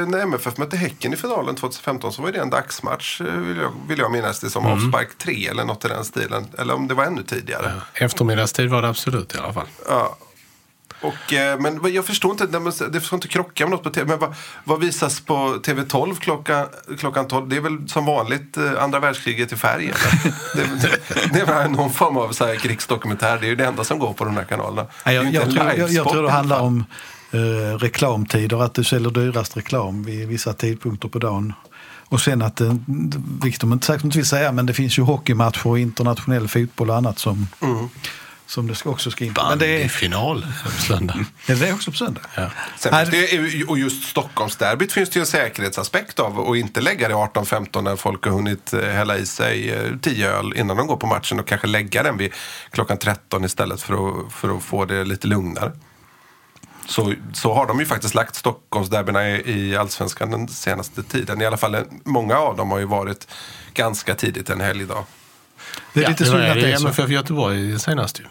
[0.08, 4.00] när MFF mötte Häcken i finalen 2015 så var det en dagsmatch, vill jag, vill
[4.00, 6.46] jag minnas det som, avspark 3 eller något i den stilen.
[6.58, 7.72] Eller om det var ännu tidigare.
[7.94, 9.68] Eftermiddagstid var det absolut i alla fall.
[9.90, 10.18] Ja.
[11.02, 12.46] Och, eh, men jag förstår inte,
[12.92, 14.08] det får inte krocka med något på tv.
[14.08, 17.50] Men vad, vad visas på TV12 klockan, klockan 12?
[17.50, 19.94] Det är väl som vanligt eh, andra världskriget i färg?
[20.56, 21.00] det, det,
[21.34, 23.38] det är väl någon form av så här, krigsdokumentär.
[23.38, 24.88] Det är ju det enda som går på de här kanalerna.
[25.06, 26.86] Nej, jag, jag, tror, jag, jag tror det handlar om
[27.32, 31.54] eh, reklamtider, att du säljer dyrast reklam vid vissa tidpunkter på dagen.
[32.10, 32.76] Och sen att, eh,
[33.42, 36.90] vilket de inte säkert inte vill säga, men det finns ju hockeymatcher och internationell fotboll
[36.90, 37.90] och annat som, Mm.
[38.48, 39.44] Som det ska också ska in på.
[39.50, 41.26] Men det är, Bandyfinal på söndag.
[41.48, 42.22] är det också på söndag?
[42.36, 42.50] Ja.
[42.80, 46.40] Sen finns det, ju- och just Stockholmsderbyt finns det ju en säkerhetsaspekt av.
[46.40, 50.30] Och inte lägga det 18-15 när folk har hunnit eh, hälla i sig eh, 10
[50.32, 51.40] öl innan de går på matchen.
[51.40, 52.34] Och kanske lägga den vid
[52.72, 53.94] klockan 13 istället för
[54.26, 55.72] att, för att få det lite lugnare.
[56.88, 61.42] Så, så har de ju faktiskt lagt Stockholmsderbyna i, i Allsvenskan den senaste tiden.
[61.42, 63.28] I alla fall en- många av dem har ju varit
[63.74, 65.06] ganska tidigt en helgdag.
[65.94, 66.88] Det är Ja, lite synd att det är så.
[66.88, 68.24] MFF Göteborg senast ju.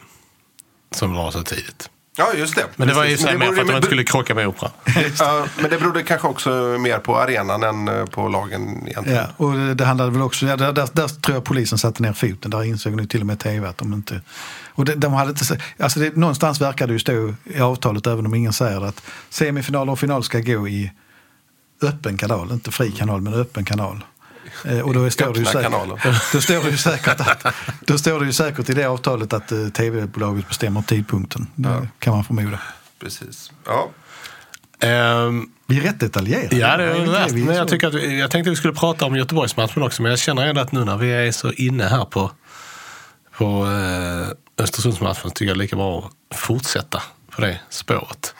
[0.94, 1.90] Som var så tidigt.
[2.18, 2.64] Ja, just det.
[2.76, 4.70] Men det var ju mer för att de inte skulle krocka med Operan.
[5.18, 9.18] Ja, men det berodde kanske också mer på arenan än eh, på lagen egentligen.
[9.18, 12.02] Ja, och det- det handlade väl också, ja, där, där, där tror jag polisen satte
[12.02, 12.50] ner foten.
[12.50, 14.20] Där insåg nu till och med tv att de inte...
[14.68, 18.26] Och det, de hade inte alltså det, någonstans verkar det ju stå i avtalet, även
[18.26, 20.92] om ingen säger det, att semifinal och final ska gå i
[21.82, 22.52] öppen kanal.
[22.52, 24.04] Inte fri kanal, men öppen kanal.
[24.64, 25.72] Eh, Och då står, det ju säkert,
[26.32, 27.46] då står det ju säkert att,
[27.80, 31.46] då står det ju säkert i det avtalet att eh, tv-bolaget bestämmer tidpunkten.
[31.54, 32.60] Det kan man förmoda.
[33.00, 33.52] Precis.
[33.66, 33.90] Ja.
[34.80, 36.56] Ehm, Vi är rätt detaljerade.
[36.56, 39.04] ja, det är är Men jag, tycker att, vi- jag tänkte att vi skulle prata
[39.04, 40.02] om Göteborgsmatchen också.
[40.02, 42.30] Men jag känner ändå att nu när vi är så inne här på,
[43.38, 44.28] på eh,
[44.64, 48.34] Östersundsmatchen så tycker jag det är lika bra att fortsätta på det spåret.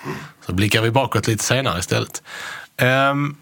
[0.46, 2.22] Så blickar vi bakåt lite senare istället.
[2.76, 3.37] Ehm,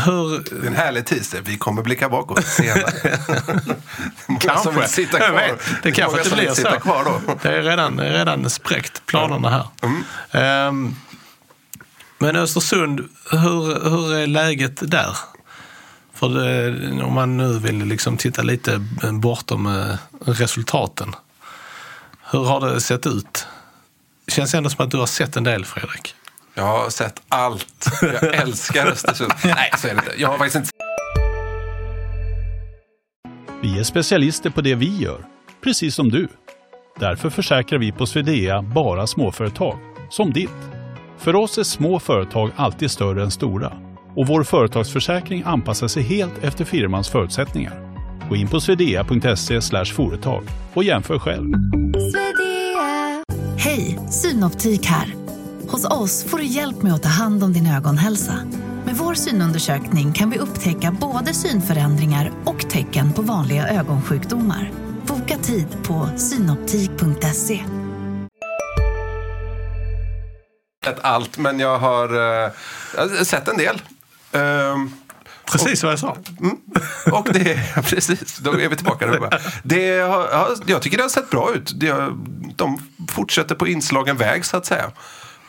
[0.00, 1.40] hur, Det är en härlig teaser.
[1.44, 2.92] Vi kommer blicka bakåt senare.
[4.40, 4.72] Kanske.
[4.72, 5.40] som sitta Jag kvar.
[5.40, 6.80] vet, det kanske Många inte blir sitta så.
[6.80, 7.34] kvar då.
[7.42, 9.66] Det är redan, det redan spräckt, planerna här.
[9.82, 10.04] Mm.
[10.30, 10.94] Ehm,
[12.18, 15.16] men Östersund, hur, hur är läget där?
[16.14, 18.78] För det, om man nu vill liksom titta lite
[19.12, 19.96] bortom eh,
[20.32, 21.14] resultaten.
[22.30, 23.46] Hur har det sett ut?
[24.26, 26.14] Det känns ändå som att du har sett en del, Fredrik.
[26.54, 27.88] Jag har sett allt.
[28.02, 29.32] Jag älskar Östersund.
[29.44, 30.12] Nej, så är det inte.
[30.16, 30.70] Jag har faktiskt inte
[33.62, 35.24] Vi är specialister på det vi gör,
[35.64, 36.28] precis som du.
[36.98, 39.78] Därför försäkrar vi på Swedea bara småföretag,
[40.10, 40.50] som ditt.
[41.18, 43.72] För oss är små företag alltid större än stora
[44.16, 47.94] och vår företagsförsäkring anpassar sig helt efter firmans förutsättningar.
[48.28, 51.52] Gå in på swedea.se företag och jämför själv.
[53.58, 55.23] Hej, Synoptik här.
[55.74, 58.38] Hos oss får du hjälp med att ta hand om din ögonhälsa.
[58.84, 64.72] Med vår synundersökning kan vi upptäcka både synförändringar och tecken på vanliga ögonsjukdomar.
[65.06, 67.64] Boka tid på synoptik.se.
[71.00, 72.52] allt, men jag har, eh,
[72.96, 73.82] jag har sett en del.
[74.32, 74.90] Ehm,
[75.52, 76.16] Precis vad jag sa.
[77.12, 79.42] och det, precis, då är vi tillbaka där.
[79.62, 81.72] Det har, ja, jag tycker det har sett bra ut.
[81.80, 81.94] Det,
[82.56, 84.90] de fortsätter på inslagen väg så att säga.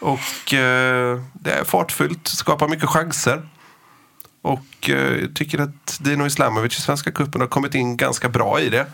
[0.05, 3.49] Och eh, det är fartfyllt, skapar mycket chanser.
[4.41, 8.59] Och eh, jag tycker att Dino Islamovic i Svenska cupen har kommit in ganska bra
[8.59, 8.85] i det.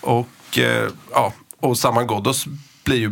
[0.00, 2.46] Och, eh, ja, och Saman Ghoddos
[2.84, 3.10] blir ju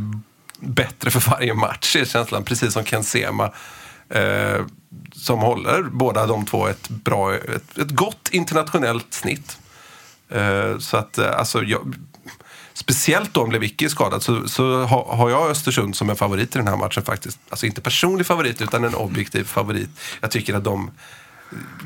[0.61, 2.45] bättre för varje match är känslan.
[2.45, 3.53] Precis som Ken Sema.
[4.09, 4.65] Eh,
[5.13, 9.59] som håller båda de två ett, bra, ett, ett gott internationellt snitt.
[10.29, 11.95] Eh, så att eh, alltså, jag,
[12.79, 16.57] speciellt då om Lewicki är skadad så, så ha, har jag Östersund som en favorit
[16.57, 17.39] i den här matchen faktiskt.
[17.51, 19.91] Alltså inte personlig favorit utan en objektiv favorit.
[20.21, 20.91] Jag tycker att de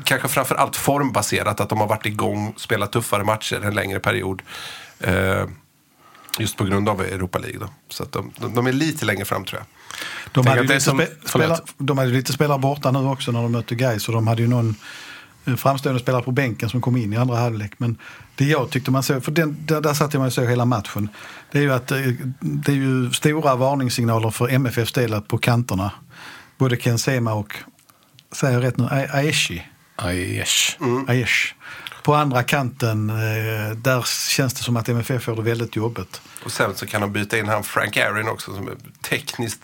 [0.03, 4.41] kanske framför allt formbaserat, att de har varit igång, spelat tuffare matcher en längre period.
[4.99, 5.45] Eh,
[6.39, 7.59] just på grund av Europa League.
[7.59, 7.69] Då.
[7.89, 9.65] Så de, de, de är lite längre fram tror jag.
[10.31, 11.29] De Tänk hade, ju lite som- spe, förlåt.
[11.45, 14.41] spelare, de hade lite spelare borta nu också när de mötte Gais och de hade
[14.41, 14.75] ju någon
[15.45, 17.71] eh, framstående spelare på bänken som kom in i andra halvlek.
[17.77, 17.97] Men
[18.35, 20.65] det jag tyckte man såg, för den, där, där satt jag man och såg hela
[20.65, 21.09] matchen,
[21.51, 21.97] det är ju att eh,
[22.39, 25.91] det är ju stora varningssignaler för MFF del på kanterna.
[26.57, 27.55] Både Ken Sema och,
[28.31, 29.63] säger jag rätt nu, Aeshi.
[31.07, 31.53] Aesh.
[32.03, 36.21] På andra kanten, eh, där känns det som att MFF får det väldigt jobbigt.
[36.45, 39.61] Och sen så kan de byta in han Frank Aaron också som är tekniskt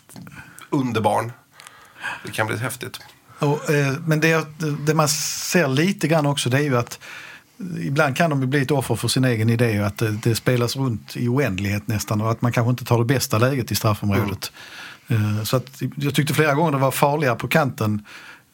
[0.69, 1.31] underbarn.
[2.25, 2.99] Det kan bli häftigt.
[3.39, 4.47] Och, eh, men det,
[4.85, 6.99] det man ser lite grann också det är ju att
[7.79, 10.75] ibland kan de bli ett offer för sin egen idé och att det, det spelas
[10.75, 14.51] runt i oändlighet nästan och att man kanske inte tar det bästa läget i straffområdet.
[15.07, 18.05] Eh, så att jag tyckte flera gånger det var farligare på kanten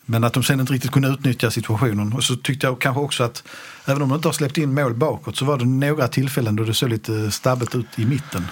[0.05, 2.13] men att de sen inte riktigt kunde utnyttja situationen.
[2.13, 3.43] Och så tyckte jag kanske också att
[3.85, 6.63] även om de inte har släppt in mål bakåt så var det några tillfällen då
[6.63, 8.47] det såg lite stabbigt ut i mitten.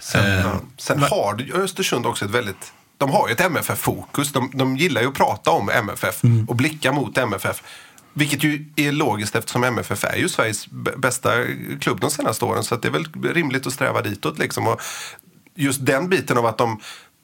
[0.00, 0.60] Sen, ja.
[0.76, 2.72] sen har du- Östersund också ett väldigt...
[2.98, 4.32] De har ju ett MFF-fokus.
[4.32, 7.62] De, de gillar ju att prata om MFF och blicka mot MFF.
[8.18, 11.30] Vilket ju är logiskt eftersom MFF är ju Sveriges bästa
[11.80, 12.64] klubb de senaste åren.
[12.64, 14.38] Så det är väl rimligt att sträva ditåt.
[14.38, 14.66] Liksom.
[14.66, 14.80] Och
[15.54, 16.80] just den biten av att de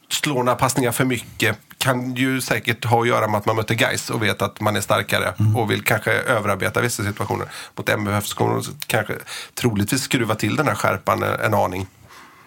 [0.08, 3.74] slår några passningar för mycket kan ju säkert ha att göra med att man möter
[3.74, 7.46] Gais och vet att man är starkare och vill kanske överarbeta vissa situationer.
[7.76, 9.14] Mot MFF så kommer de kanske
[9.54, 11.86] troligtvis skruva till den här skärpan en, aning.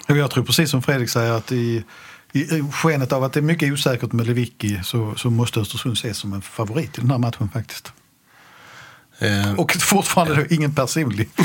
[0.08, 1.84] Jag tror precis som Fredrik säger att i,
[2.32, 5.94] i, i skenet av att det är mycket osäkert med Lewicki så, så måste Östersund
[5.98, 7.94] ses som en favorit i den här matchen faktiskt.
[9.20, 11.30] Eh, Och fortfarande då ingen personlig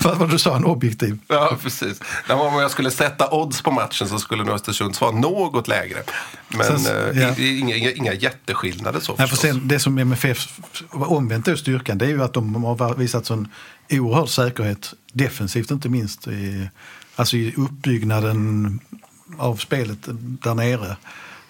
[0.00, 1.18] för vad du sa en objektiv.
[1.28, 2.00] Ja, precis.
[2.28, 6.02] Om jag skulle sätta odds på matchen så skulle nog Östersunds vara något lägre.
[6.48, 7.34] Men Sen- eh, ja.
[7.38, 10.58] inga, inga, inga jätteskillnader så Nej, för sen, det som MFF
[10.90, 13.48] omvänt är styrkan det är ju att de har visat sån
[13.90, 16.26] oerhörd säkerhet defensivt inte minst.
[16.28, 16.68] I,
[17.16, 18.80] alltså i uppbyggnaden
[19.38, 19.98] av spelet
[20.42, 20.96] där nere.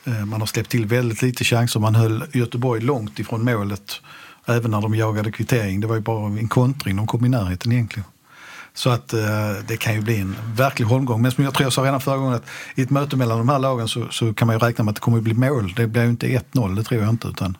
[0.05, 1.81] Eh, Man har släppt till väldigt lite chanser.
[1.81, 4.01] Man höll Göteborg långt ifrån målet
[4.47, 5.81] även när de jagade kvittering.
[5.81, 8.05] Det var ju bara en kontring de kom i närheten egentligen.
[8.75, 11.23] Så att eh, det kan ju bli en verklig holmgång.
[11.23, 13.49] Men som jag tror jag sa redan förra gången att i ett möte mellan de
[13.49, 15.75] här lagen så, så kan man ju räkna med att det kommer att bli mål.
[15.77, 17.29] Det blir ju inte 1-0, det tror jag inte.
[17.29, 17.57] Utan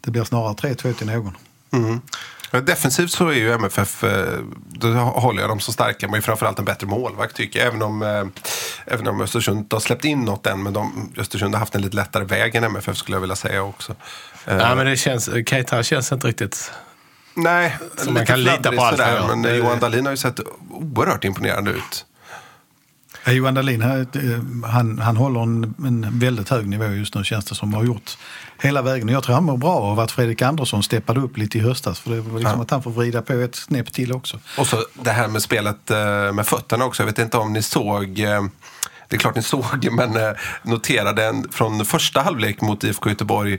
[0.00, 1.36] det blir snarare 3-2 till någon.
[1.72, 2.00] Mm.
[2.60, 6.64] Defensivt så är ju MFF, eh, då håller jag dem så starka, men framförallt en
[6.64, 7.68] bättre målvakt tycker jag.
[7.68, 8.24] Även om, eh,
[8.86, 11.82] även om Östersund inte har släppt in något än, men de, Östersund har haft en
[11.82, 13.94] lite lättare väg än MFF skulle jag vilja säga också.
[14.46, 16.72] Eh, ja, men det känns, Keita känns inte riktigt...
[17.34, 19.24] Nej, lite man kan lita på allt sådär.
[19.28, 22.06] Men Det- Johan Dahlin har ju sett oerhört imponerande ut.
[23.24, 27.44] Ja, Johan Dahlin, eh, han, han håller en, en väldigt hög nivå just nu känns
[27.44, 27.74] det som.
[27.74, 28.18] Har gjort
[28.62, 29.08] hela vägen.
[29.08, 32.00] Jag tror han mår bra av att Fredrik Andersson steppade upp lite i höstas.
[32.00, 32.62] För det var liksom Ja.
[32.62, 34.38] att han får vrida på ett snäpp till också.
[34.58, 37.02] Och så det här med spelet eh, med fötterna också.
[37.02, 38.42] Jag vet inte om ni såg, eh,
[39.08, 43.58] det är klart ni såg, men eh, noterade en från första halvlek mot IFK Göteborg.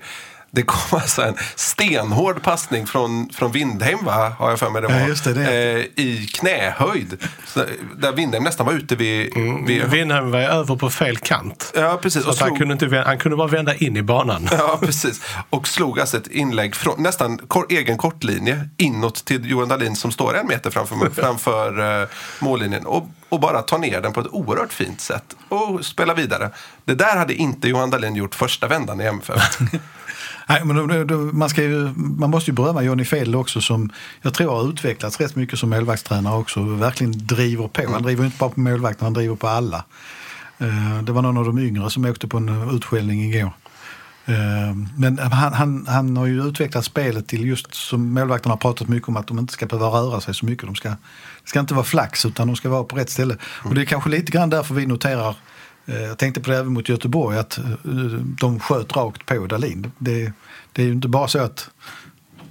[0.56, 4.36] Det kom alltså en stenhård passning från, från Windheim, va?
[4.39, 5.00] har jag för mig det var.
[5.00, 5.74] Ja, just det, det.
[5.98, 7.18] Eh, I knähöjd.
[7.46, 7.66] Så,
[7.98, 9.34] där Windheim nästan var ute vid...
[9.68, 11.72] vid Winham var över på fel kant.
[11.76, 12.24] ja, precis.
[12.24, 14.50] Så Och att han, slog, kunde inte, han kunde bara vända in i banan.
[14.52, 15.22] Ja, precis.
[15.50, 20.12] Och slog alltså ett inlägg från nästan kor, egen kortlinje inåt till Johan Dahlin som
[20.12, 22.08] står en meter framför, framför uh,
[22.39, 22.86] mållinjen.
[22.86, 26.50] Och, och bara tar ner den på ett oerhört fint sätt och spelar vidare.
[26.86, 29.60] Det där hade inte Johan Dahlin gjort första vändan i MFF.
[30.49, 33.89] Nej, men då, då, man, ska ju, man måste ju berömma Johnny Feld också som
[34.21, 36.63] jag tror har utvecklats rätt mycket som målvaktstränare också.
[36.63, 37.82] Verkligen driver på.
[37.91, 39.84] Han driver inte bara på målvakten, han driver på alla.
[40.58, 43.51] Eh, Det var någon av de yngre som åkte på en utskällning igår.
[44.25, 48.88] Eh, Men han, han, han har ju utvecklat spelet till just som målvakterna har pratat
[48.88, 50.65] mycket om att de inte ska behöva röra sig så mycket.
[50.65, 50.95] De ska, det
[51.45, 53.38] ska inte vara flax utan de ska vara på rätt ställe.
[53.63, 55.36] Och det är kanske lite grann därför vi noterar
[55.86, 57.63] Eh, jag tänkte på det även mot Göteborg, att eh,
[58.41, 59.91] de sköt rakt på Dahlin.
[59.98, 60.34] Det,
[60.72, 61.69] det är ju inte bara så att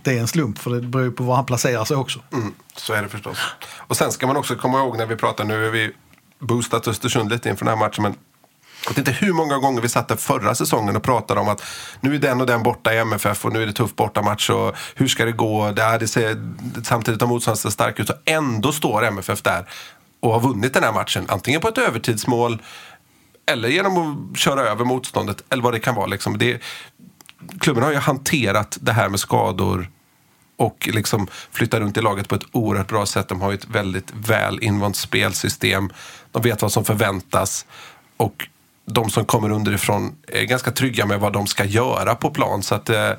[0.02, 2.20] det är en slump, för det beror ju på var han placerar sig också.
[2.32, 3.38] Mm, så är det förstås.
[3.76, 5.92] Och sen ska man också komma ihåg när vi pratar, nu har vi
[6.38, 8.14] boostat Östersund lite inför den här matchen, men
[8.84, 11.62] jag vet inte hur många gånger vi satt där förra säsongen och pratade om att
[12.00, 14.76] nu är den och den borta i MFF och nu är det tuff bortamatch och
[14.94, 15.72] hur ska det gå?
[15.72, 19.66] Det, här, det ser, samtidigt har motståndet starkt ut och ändå står MFF där
[20.20, 21.24] och har vunnit den här matchen.
[21.28, 22.62] Antingen på ett övertidsmål
[23.46, 26.06] eller genom att köra över motståndet eller vad det kan vara.
[26.06, 26.38] Liksom.
[26.38, 26.62] Det,
[27.60, 29.90] klubben har ju hanterat det här med skador
[30.56, 33.28] och liksom flyttar runt i laget på ett oerhört bra sätt.
[33.28, 35.92] De har ju ett väldigt väl invant spelsystem.
[36.30, 37.66] De vet vad som förväntas.
[38.16, 38.48] Och
[38.84, 42.62] de som kommer underifrån är ganska trygga med vad de ska göra på plan.
[42.62, 43.10] Så att eh,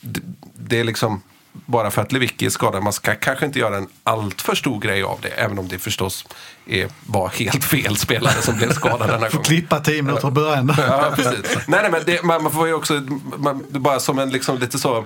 [0.00, 0.20] det,
[0.54, 1.22] det är liksom
[1.66, 2.82] bara för att Lewicki är skadad.
[2.82, 5.28] Man ska kanske inte göra en alltför stor grej av det.
[5.28, 6.24] Även om det förstås
[6.66, 9.44] är, var helt fel spelare som blev skadad denna Får gång.
[9.44, 10.74] klippa minuter i början.
[10.78, 11.56] Ja, precis.
[11.66, 13.02] Nej, nej, men det, man, man får ju också,
[13.38, 15.04] man, bara som en liksom lite så,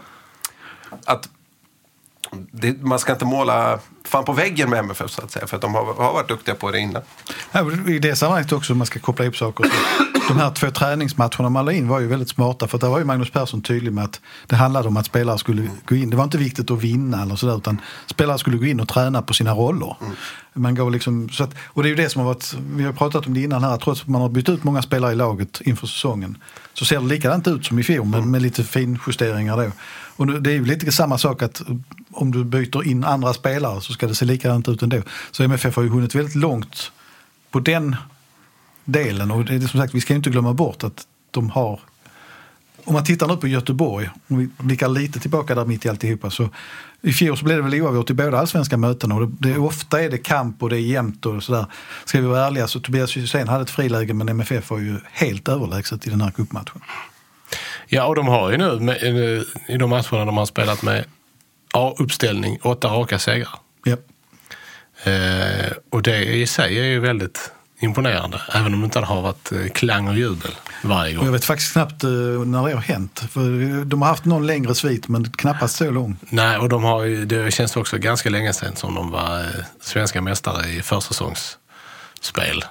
[1.04, 1.28] att
[2.50, 5.46] det, man ska inte måla fan på väggen med MFF så att säga.
[5.46, 7.02] För att de har, har varit duktiga på det innan.
[7.52, 9.64] Ja, I det sammanhanget också, om man ska koppla ihop saker.
[9.64, 9.70] Så,
[10.28, 12.68] de här två träningsmatcherna man la in var ju väldigt smarta.
[12.68, 15.70] För där var ju Magnus Persson tydlig med att det handlade om att spelare skulle
[15.84, 16.10] gå in.
[16.10, 19.22] Det var inte viktigt att vinna eller sådär, utan spelare skulle gå in och träna
[19.22, 19.96] på sina roller.
[20.54, 22.92] Man gav liksom, så att, och det är ju det som har varit, vi har
[22.92, 25.60] pratat om det innan här, trots att man har bytt ut många spelare i laget
[25.60, 26.38] inför säsongen.
[26.74, 29.70] Så ser det likadant ut som i fjol, men med lite finjusteringar då.
[30.16, 31.62] Och det är ju lite samma sak att
[32.12, 35.02] om du byter in andra spelare så ska det se likadant ut ändå.
[35.30, 36.92] Så MFF har ju hunnit väldigt långt
[37.50, 37.96] på den
[38.84, 39.30] delen.
[39.30, 41.80] Och det är som sagt, vi ska ju inte glömma bort att de har...
[42.84, 46.30] Om man tittar nu på Göteborg, om vi blickar lite tillbaka där mitt i alltihopa.
[46.30, 46.48] Så
[47.00, 49.14] I fjol så blev det väl oavgjort i båda allsvenska mötena.
[49.14, 51.66] Och det, det, ofta är det kamp och det är jämnt och sådär.
[52.04, 55.48] Ska vi vara ärliga så Tobias Hysén hade ett friläge men MFF var ju helt
[55.48, 56.80] överlägset i den här cupmatchen.
[57.86, 61.04] Ja, och de har ju nu med, eh, i de matcherna de har spelat med
[61.72, 63.58] A-uppställning, åtta raka segrar.
[63.84, 63.96] Ja.
[65.10, 69.52] Eh, och det i sig är ju väldigt imponerande, även om det inte har varit
[69.52, 70.50] eh, klang och jubel
[70.82, 71.24] varje gång.
[71.24, 73.24] jag vet faktiskt knappt eh, när det har hänt.
[73.30, 76.16] För de har haft någon längre svit men knappast så lång.
[76.28, 79.46] Nej, och de har det känns också ganska länge sedan som de var eh,
[79.80, 82.64] svenska mästare i försäsongsspel.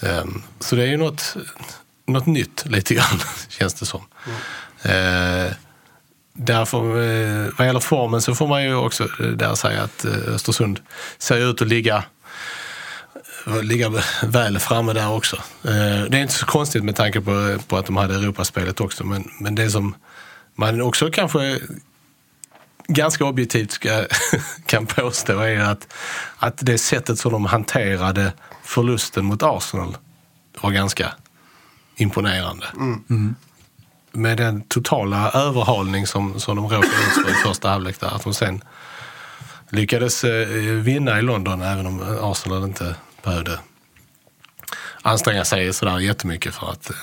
[0.00, 1.36] Ehm, så det är ju något,
[2.06, 4.02] något nytt lite grann, känns det som.
[4.82, 5.52] Eh,
[6.34, 10.34] därför, eh, vad gäller formen så får man ju också eh, där säga att eh,
[10.34, 10.80] Östersund
[11.18, 12.04] ser ut att ligga
[13.62, 13.92] ligga
[14.24, 15.36] väl framme där också.
[15.62, 19.30] Det är inte så konstigt med tanke på, på att de hade Europaspelet också, men,
[19.40, 19.94] men det som
[20.54, 21.58] man också kanske
[22.88, 24.04] ganska objektivt ska,
[24.66, 25.92] kan påstå är att,
[26.38, 29.96] att det sättet som de hanterade förlusten mot Arsenal
[30.60, 31.12] var ganska
[31.96, 32.66] imponerande.
[34.14, 38.06] Med den totala överhalning som, som de råkade ut för i första halvlek där.
[38.16, 38.62] Att de sen
[39.68, 40.48] lyckades eh,
[40.82, 43.58] vinna i London även om Arsenal inte behövde
[45.02, 46.90] anstränga sig sådär jättemycket för att...
[46.90, 46.96] eh,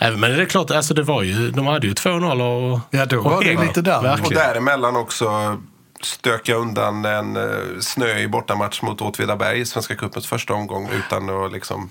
[0.00, 2.80] Även, men det är klart, alltså det var ju, de hade ju 2-0 och...
[2.90, 3.98] Ja, då var och det lite där.
[3.98, 4.34] Och Verkligen.
[4.42, 5.58] däremellan också
[6.02, 11.52] stöka undan en eh, snöig bortamatch mot Åtvidaberg i Svenska cupens första omgång utan att
[11.52, 11.90] liksom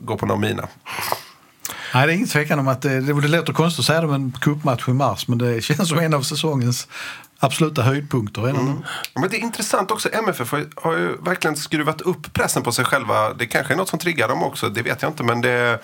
[0.00, 0.68] gå på någon mina.
[1.94, 4.14] Nej, det är ingen tvekan om att det, det, låter konstigt att säga det om
[4.14, 6.88] en cupmatch i mars men det känns som en av säsongens
[7.38, 8.42] absoluta höjdpunkter.
[8.42, 8.84] redan.
[9.14, 13.34] Men det är intressant också, MFF har ju verkligen skruvat upp pressen på sig själva.
[13.34, 15.22] Det kanske är något som triggar dem också, det vet jag inte.
[15.22, 15.82] Men det,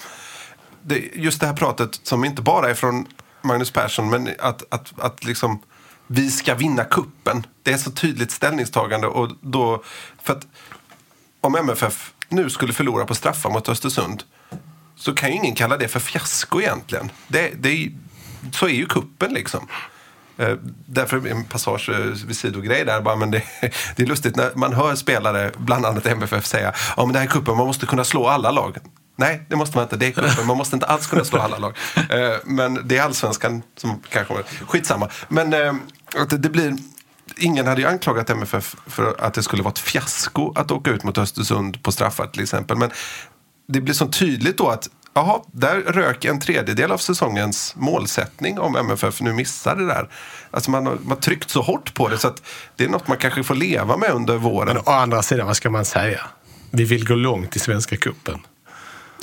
[0.83, 3.07] det, just det här pratet som inte bara är från
[3.43, 5.63] Magnus Persson, men att, att, att liksom
[6.07, 7.47] vi ska vinna kuppen.
[7.63, 9.07] Det är så tydligt ställningstagande.
[9.07, 9.83] Och då,
[10.23, 10.47] för att
[11.41, 14.23] om MFF nu skulle förlora på straffar mot Östersund
[14.97, 17.11] så kan ju ingen kalla det för fiasko egentligen.
[17.29, 17.93] Det, det är,
[18.53, 19.69] så är ju kuppen liksom.
[20.37, 23.01] Eh, därför en passage eh, vid sidogrej där.
[23.01, 23.43] Bara, men det,
[23.97, 27.27] det är lustigt när man hör spelare, bland annat MFF, säga ja men det här
[27.27, 28.77] är kuppen, man måste kunna slå alla lag.
[29.17, 29.97] Nej, det måste man inte.
[29.97, 30.47] Det är kuppen.
[30.47, 31.77] Man måste inte alls kunna slå alla lag.
[32.11, 34.35] Eh, men det är allsvenskan som kanske...
[34.69, 35.09] Skitsamma.
[35.29, 35.77] Men det,
[36.29, 36.77] det blir...
[37.37, 41.05] Ingen hade ju anklagat MFF för att det skulle vara ett fiasko att åka ut
[41.05, 42.77] mot Östersund på straffar till exempel.
[42.77, 42.91] Men
[43.67, 48.77] det blir så tydligt då att Jaha, där rök en tredjedel av säsongens målsättning om
[48.77, 50.09] MFF nu missar det där.
[50.51, 52.43] Alltså man har, man har tryckt så hårt på det så att
[52.77, 54.67] det är något man kanske får leva med under våren.
[54.67, 56.21] Men å andra sidan, vad ska man säga?
[56.71, 58.41] Vi vill gå långt i Svenska cupen.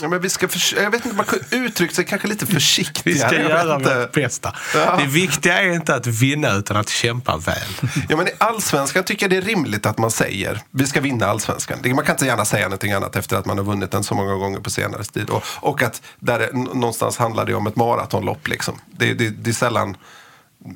[0.01, 3.19] Ja, men vi ska förs- jag vet inte, man kunde uttryckt sig kanske lite försiktigare.
[3.19, 4.55] Vi ska göra vårt bästa.
[4.75, 4.97] Ja.
[4.97, 7.89] Det viktiga är inte att vinna utan att kämpa väl.
[8.09, 11.25] Ja, men I allsvenskan tycker jag det är rimligt att man säger vi ska vinna
[11.25, 11.79] allsvenskan.
[11.95, 14.33] Man kan inte gärna säga någonting annat efter att man har vunnit den så många
[14.33, 15.29] gånger på senare tid.
[15.29, 18.47] Och, och att där någonstans handlar det om ett maratonlopp.
[18.47, 18.79] Liksom.
[18.97, 19.97] Det, det, det är sällan...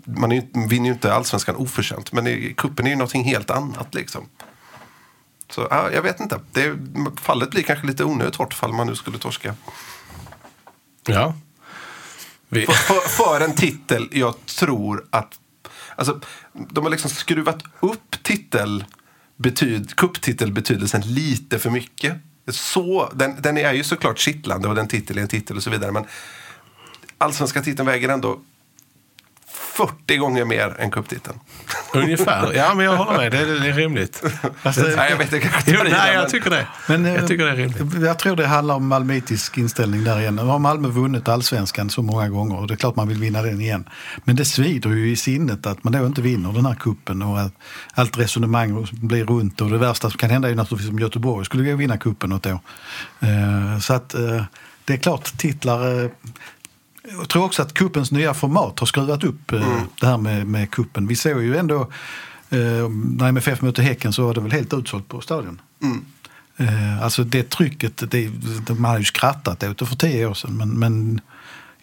[0.06, 2.12] Man är vinner ju inte allsvenskan oförtjänt.
[2.12, 3.94] Men i kuppen är ju någonting helt annat.
[3.96, 4.26] Liksom.
[5.50, 6.40] Så ja, jag vet inte.
[6.52, 6.78] Det,
[7.22, 9.56] fallet blir kanske lite onödigt hårt fall man nu skulle torska.
[11.08, 11.34] Ja.
[12.50, 15.40] Vi, För, för, för en titel jag tror att...
[15.96, 16.20] Alltså,
[16.54, 18.86] de har liksom skruvat upp titel,
[19.38, 22.16] betyd, kupptitelbetydelsen lite för mycket.
[22.48, 25.70] Så, den, den är ju såklart kittlande och den titel är en titel och så
[25.70, 25.92] vidare.
[25.92, 26.06] Men
[27.18, 28.40] allsvenska titeln väger ändå
[29.56, 31.40] 40 gånger mer än kupptiteln.
[31.94, 32.54] Ungefär.
[32.56, 33.32] Ja, men jag håller med.
[33.32, 34.24] Det är, det är rimligt.
[34.64, 35.48] Alltså, Nej, jag vet inte.
[35.48, 36.68] kanske Jo, det, nej, jag tycker det.
[36.88, 38.02] Men, eh, jag tycker det är rimligt.
[38.04, 40.36] Jag tror det handlar om malmöitisk inställning där igen.
[40.36, 43.42] Nu har Malmö vunnit allsvenskan så många gånger och det är klart man vill vinna
[43.42, 43.90] den igen.
[44.24, 47.40] Men det svider ju i sinnet att man då inte vinner den här kuppen och
[47.42, 47.54] att
[47.94, 51.46] allt resonemang blir runt och det värsta som kan hända är ju naturligtvis om Göteborg
[51.46, 52.60] skulle gå vinna kuppen något år.
[53.20, 54.44] Eh, Så att eh,
[54.86, 56.10] det är klart titlar
[57.12, 60.72] jag tror också att kuppens nya format har skruvat upp eh, det här med, med
[60.72, 61.08] kuppen.
[61.08, 61.82] Vi såg ju ändå
[62.50, 65.62] eh, när MFF mötte Häcken så var det väl helt utsålt på stadion.
[66.58, 68.28] Eh, alltså det trycket, det,
[68.68, 70.58] det, man har ju skrattat åt det för tio år sedan.
[70.58, 71.22] Men, men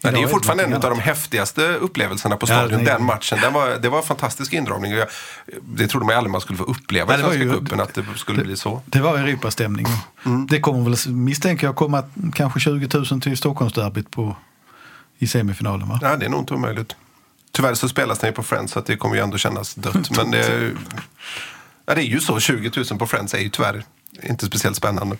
[0.05, 2.97] Ja, det är ju fortfarande en av de häftigaste upplevelserna på Ja, stadion, det är-
[2.97, 3.37] den matchen.
[3.41, 4.91] Den var, det var en fantastisk indragning.
[4.91, 5.07] Jag,
[5.61, 7.93] det trodde man aldrig man skulle få uppleva Ja, i det Svenska ju- cupen, att
[7.93, 8.81] det skulle bli så.
[8.85, 9.85] Det var Europastämning.
[10.49, 12.03] Det kommer väl, misstänker jag, komma
[12.33, 14.35] kanske 20 000 till Stockholmsderbyt på,
[15.17, 15.99] i semifinalen va?
[16.01, 16.95] Ja, det är nog inte omöjligt.
[17.51, 20.17] Tyvärr så spelas den ju på Friends så att det kommer ju ändå kännas dött.
[20.17, 20.71] Men det är,
[21.85, 23.83] ja, det är ju så, 20 000 på Friends är ju tyvärr
[24.23, 25.17] inte speciellt spännande.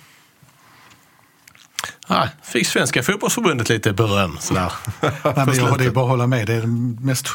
[2.08, 4.38] Ah, fick Svenska fotbollsförbundet lite beröm.
[4.40, 4.72] Sådär.
[5.02, 6.48] Nej, men jag, det är bara att hålla med.
[6.48, 7.28] Det är den mest...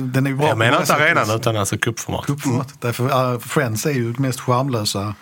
[0.00, 2.26] Den är bra Jag menar inte arenan utan alltså cupformat.
[2.26, 2.80] Cupformatet.
[2.80, 5.14] Därför uh, Friends är ju det mest charmlösa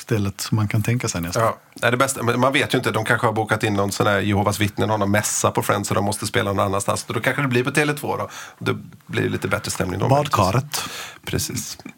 [0.00, 1.42] publikstället som man kan tänka sig nästan.
[1.42, 2.22] Ja, det är det bästa.
[2.22, 4.88] Men man vet ju inte, de kanske har bokat in någon sån här Jehovas vittnen,
[4.88, 7.04] någon mässa på Friends och de måste spela någon annanstans.
[7.04, 8.28] Då kanske det blir på Tele2 då.
[8.58, 10.00] Då blir det lite bättre stämning.
[10.00, 10.08] då.
[10.08, 10.82] Badkaret.
[11.24, 11.78] Precis.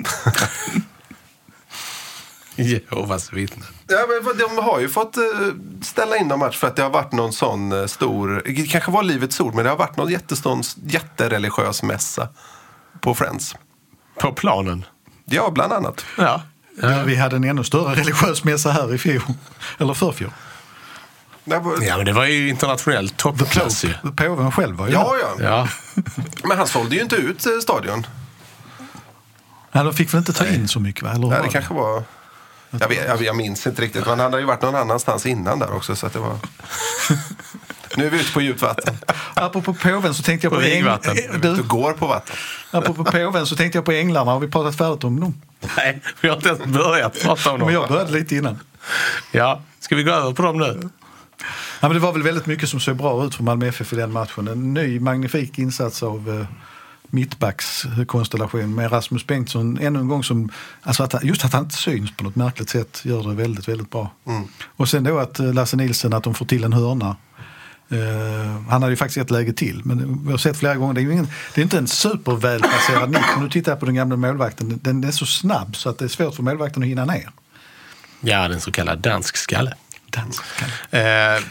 [2.57, 3.67] Jehovas vittnen.
[3.89, 5.23] Ja, men de har ju fått eh,
[5.83, 8.91] ställa in någon match för att det har varit någon sån eh, stor, det kanske
[8.91, 12.29] var Livets Ord, men det har varit någon jättestor, jättereligiös mässa
[13.01, 13.57] på Friends.
[14.21, 14.85] På planen.
[15.25, 16.05] Ja, bland annat.
[16.19, 16.43] Ja.
[16.83, 19.23] Ja, Vi hade en ännu större religiös mässa här i fjol.
[19.79, 20.31] Eller förfjol.
[21.45, 23.95] Ja, men det var ju internationellt toppklass ju.
[24.17, 25.45] Påven själv var ju Ja, ja.
[25.45, 25.69] Ja.
[26.45, 28.07] Men han sålde ju inte ut eh, stadion.
[29.73, 31.11] Nej, de fick väl inte ta in så mycket va?
[31.13, 31.53] Eller Nej, det det?
[31.53, 32.03] kanske var...
[32.71, 34.01] Jag, vet, jag, jag minns inte riktigt.
[34.07, 35.97] Men han hade ju varit någon annanstans innan där också.
[35.97, 36.37] Så att det var...
[37.97, 38.95] nu är vi ute på djupt vatten.
[39.35, 40.61] Apropå påven så tänkte jag På.
[40.61, 42.37] Eh, Du du, går på vatten.
[42.71, 44.31] apropå påven så tänkte jag på änglarna.
[44.33, 45.35] Har vi pratat färdigt om dem?
[45.77, 47.89] Nej, vi har inte ens börjat prata om Men jag dem.
[47.93, 48.59] började lite innan.
[49.33, 49.61] Ja.
[49.81, 50.81] Ska vi gå över på dem nu?
[51.81, 53.97] Ja, men det var väl väldigt mycket som såg bra ut för Malmö FF i
[53.97, 54.49] den matchen.
[54.49, 56.47] En ny magnifik insats av eh,
[57.11, 60.51] mittbackskonstellation med Rasmus Bengtsson ännu en gång som,
[60.83, 63.91] alltså att, just att han inte syns på något märkligt sätt gör det väldigt, väldigt
[63.91, 64.11] bra.
[64.77, 67.17] Och sen då att eh, Lasse Nilsson, att de får till en hörna.
[67.93, 71.01] Eh, han hade ju faktiskt ett läge till, men vi har sett flera gånger, det
[71.01, 73.23] är ju ingen, det är inte en supervälplacerad nick.
[73.35, 76.09] Men nu tittar på den gamla målvakten, den är så snabb så att det är
[76.09, 77.31] svårt för målvakten att hinna ner.
[78.21, 79.75] Ja, den så kallade dansk skalle.
[80.11, 80.43] Dansk,
[80.91, 81.01] Eh,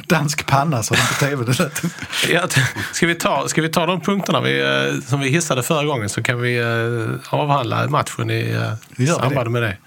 [0.07, 1.45] dansk panna sa de på tv.
[1.45, 1.81] Det lät.
[2.29, 2.47] ja,
[2.91, 6.09] ska, vi ta, ska vi ta de punkterna vi, eh, som vi hissade förra gången
[6.09, 8.51] så kan vi eh, avhandla matchen i
[8.97, 9.77] eh, samband med det.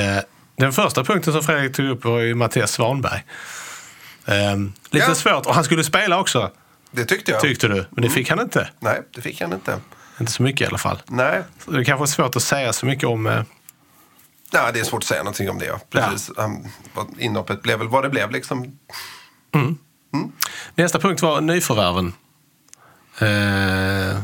[0.00, 0.22] Eh,
[0.56, 3.24] den första punkten som Fredrik tog upp var ju Mattias Svanberg.
[4.26, 4.56] Eh,
[4.90, 5.14] lite Ja.
[5.14, 5.46] svårt.
[5.46, 6.50] Och han skulle spela också,
[6.90, 7.40] Det tyckte jag.
[7.40, 7.86] tyckte du.
[7.90, 8.70] Men det fick han inte.
[8.80, 9.78] Nej, det fick han inte.
[10.20, 11.02] Inte så mycket i alla fall.
[11.06, 13.26] Nej, Så det kanske är svårt att säga så mycket om...
[13.26, 13.42] Eh,
[14.52, 15.66] Nej, det är svårt att säga någonting om det.
[15.66, 15.80] Ja.
[15.90, 16.30] Precis.
[16.36, 18.30] Um, vad- inhoppet blev väl vad det blev.
[18.30, 18.78] Liksom.
[20.74, 22.12] Nästa punkt var nyförvärven.
[23.18, 24.20] Eh,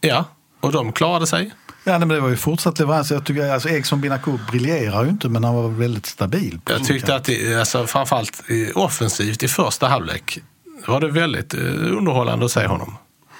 [0.00, 0.24] Ja,
[0.60, 1.52] och de klarade sig.
[1.84, 3.10] Ja, nej, men det var ju fortsatt leverans.
[3.10, 6.60] Jag tycker, alltså, Eriksson Binakur briljerar ju inte, men han var väldigt stabil.
[6.68, 8.42] Jag tyckte att det, alltså, framförallt
[8.74, 10.38] offensivt i första halvlek
[10.86, 11.60] var det väldigt eh,
[11.98, 12.96] underhållande att se honom.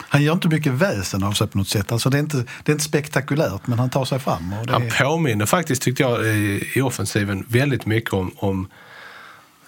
[0.09, 1.93] Han gör inte mycket väsen av sig på något sätt.
[1.93, 4.53] Alltså, det, är inte, det är inte spektakulärt, men han tar sig fram.
[4.53, 8.69] Och det Han påminner faktiskt, tyckte jag, i, i offensiven väldigt mycket om, om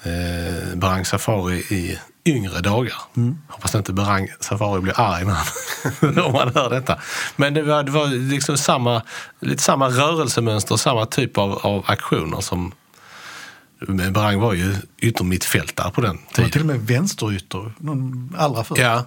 [0.03, 2.95] eh, Barang Safari i yngre dagar.
[3.49, 6.99] Hoppas inte Barang Safari blir arg när han, om han hör detta.
[7.37, 9.03] Men det var, det var liksom samma,
[9.41, 12.73] lite samma rörelsemönster, samma typ av, av aktioner som
[13.89, 16.71] men Barang var ju yttermittfältare på den han var till tiden.
[16.71, 18.81] och med vänsterytter, någon allra först.
[18.81, 19.05] Ja,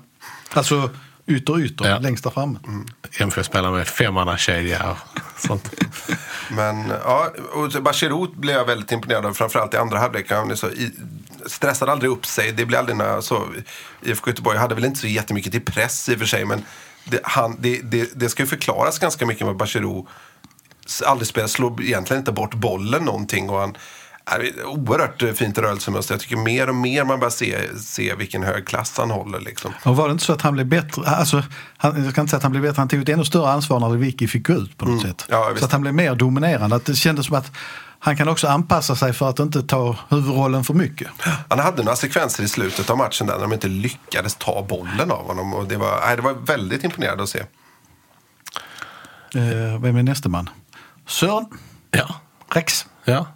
[0.54, 0.90] Alltså
[1.28, 2.00] ytter-ytter, Ja.
[2.00, 2.60] längst där framme.
[3.20, 4.98] MFF spelar med femmannakedja och
[5.48, 5.74] sånt.
[6.52, 9.34] Men ja, och Bachirou blev jag väldigt imponerad av.
[9.34, 10.32] Framförallt i andra halvlek.
[10.32, 10.92] Han är så i,
[11.46, 12.52] stressade aldrig upp sig.
[12.52, 13.48] Det blev aldrig några, så,
[14.02, 16.46] IFK Göteborg hade väl inte så jättemycket till press i och för sig.
[16.46, 16.66] Men
[17.04, 20.08] det, han, det, det, det ska ju förklaras ganska mycket med Bachirou
[21.06, 23.50] aldrig spelar, slår egentligen inte bort bollen någonting.
[23.50, 23.78] Och han,
[24.28, 26.14] är oerhört fint rörelsemönster.
[26.14, 29.40] Jag tycker mer och mer man börjar se, se vilken hög klass han håller.
[29.40, 29.74] Liksom.
[29.84, 31.02] Och var det inte så att han blev bättre?
[31.06, 31.44] Alltså,
[31.78, 33.80] han, jag ska inte säga att han blev bättre, han tog ett ännu större ansvar
[33.80, 35.26] när Vicky fick gå ut på något sätt.
[35.30, 36.76] Ja, så att han blev mer dominerande.
[36.76, 37.52] Att det kändes som att
[38.00, 41.08] han kan också anpassa sig för att inte ta huvudrollen för mycket.
[41.50, 45.28] Han hade några sekvenser i slutet av matchen där de inte lyckades ta bollen av
[45.28, 45.54] honom.
[45.54, 47.40] Och det, var, nej, det var väldigt imponerande att se.
[49.36, 50.50] Eh, vem är nästa man?
[51.08, 51.46] Sören
[51.92, 52.16] Ja.
[52.54, 52.86] Rex.
[53.06, 53.28] ja.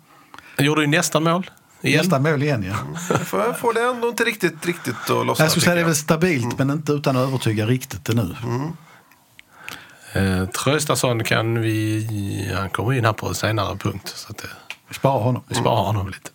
[0.57, 1.49] Han gjorde ju nästan mål.
[1.81, 1.97] Igen.
[1.97, 2.75] Nästa mål igen ja.
[3.09, 5.45] Jag får, jag får det ändå inte riktigt, riktigt att lossna.
[5.45, 8.35] Jag skulle säga det är väl stabilt men inte utan att övertyga riktigt ännu.
[10.13, 12.51] Eh, Traustason kan vi...
[12.57, 14.13] Han kommer in här på en senare punkt.
[14.15, 14.47] Så att det,
[14.87, 15.43] Vi sparar honom.
[15.47, 16.29] vi sparar honom lite.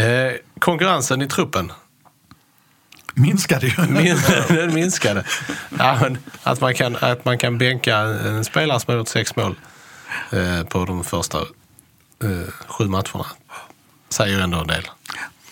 [0.00, 1.72] Eh, konkurrensen i truppen.
[3.14, 3.72] Minskade ju.
[3.88, 4.16] Min,
[4.48, 5.24] den minskade.
[5.78, 5.98] Ja,
[6.42, 9.54] att, man kan, att man kan bänka en spelare som har gjort sex mål
[10.30, 13.26] eh, på de första eh, sju matcherna
[14.08, 14.84] säger ändå en del.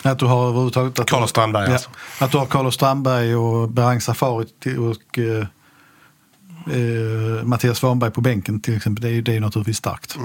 [0.01, 0.99] Att du har överhuvudtaget...
[0.99, 1.89] Att Carlos Strandberg ja, alltså.
[2.19, 5.19] Att du har Carlos Strandberg och Berang Safari till- och
[6.67, 9.01] eh, Mattias Svanberg på bänken till exempel.
[9.01, 10.17] Det är ju det är naturligtvis starkt.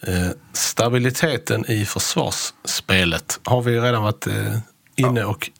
[0.00, 4.58] Eh, stabiliteten i försvarsspelet har vi ju redan varit eh,
[4.96, 5.50] inne och...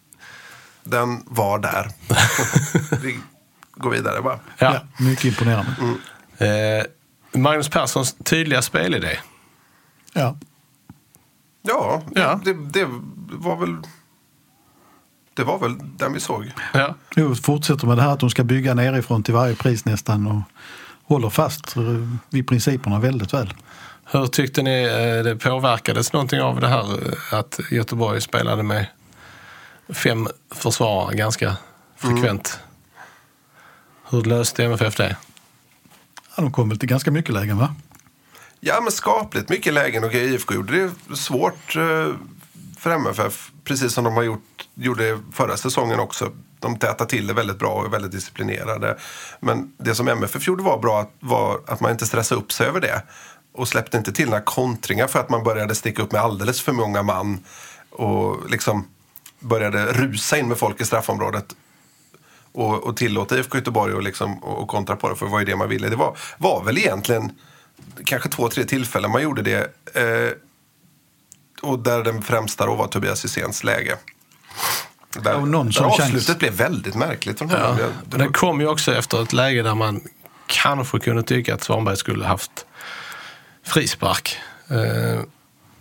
[0.85, 1.91] Den var där.
[3.03, 3.19] vi
[3.75, 4.39] går vidare bara.
[4.59, 4.75] Ja.
[4.75, 5.05] Ja.
[5.05, 5.75] mycket imponerande.
[6.39, 6.85] Eh,
[7.41, 9.19] Magnus Perssons tydliga spelidé.
[10.13, 10.37] Ja.
[11.63, 12.41] Ja, Ja.
[12.45, 12.87] Det, det
[13.33, 13.77] var väl...
[15.35, 16.53] Det var väl den vi såg.
[16.73, 16.95] Ja.
[17.17, 20.43] Jo, fortsätter med det här att de ska bygga nerifrån till varje pris nästan och
[21.05, 21.75] håller fast
[22.31, 23.55] vid principerna väldigt väl.
[24.05, 28.87] Hur tyckte ni eh, det påverkades någonting av det här eh, att Göteborg spelade med
[29.89, 31.57] fem försvarare ganska
[31.97, 32.61] frekvent?
[34.11, 35.17] Hur löste MFF det?
[36.37, 37.75] Ja, de kom väl till ganska mycket lägen va?
[38.61, 42.15] Ja, men skapligt mycket lägen och IFK gjorde det svårt eh,
[42.85, 43.51] för MFF.
[43.65, 46.33] Precis som de har gjort, gjorde förra säsongen också.
[46.61, 48.97] De tätar till det väldigt bra och är väldigt disciplinerade.
[49.41, 52.67] Men det som MFF gjorde var bra att, var att man inte stressade upp sig
[52.67, 53.03] över det.
[53.55, 56.73] Och släppte inte till några kontringar för att man började sticka upp med alldeles för
[56.73, 57.45] många man.
[57.91, 58.89] Och liksom
[59.41, 61.47] började rusa in med folk i straffområdet
[62.53, 65.39] och, och tillåta IFK Göteborg att liksom, och, och kontra på det, för det var
[65.39, 65.89] ju det man ville.
[65.89, 67.33] Det var, var väl egentligen
[68.05, 69.61] kanske två, tre tillfällen man gjorde det.
[69.95, 70.33] Eh,
[71.65, 73.97] och där den främsta då var Tobias Hyséns läge.
[75.23, 77.77] Där, Och någon där avslutet blev väldigt märkligt från Ja.
[78.11, 80.01] Men den kom ju också efter ett läge där man
[80.47, 82.67] kanske kunde tycka att Svanberg skulle haft
[83.67, 84.37] frispark.
[84.69, 85.21] Eh,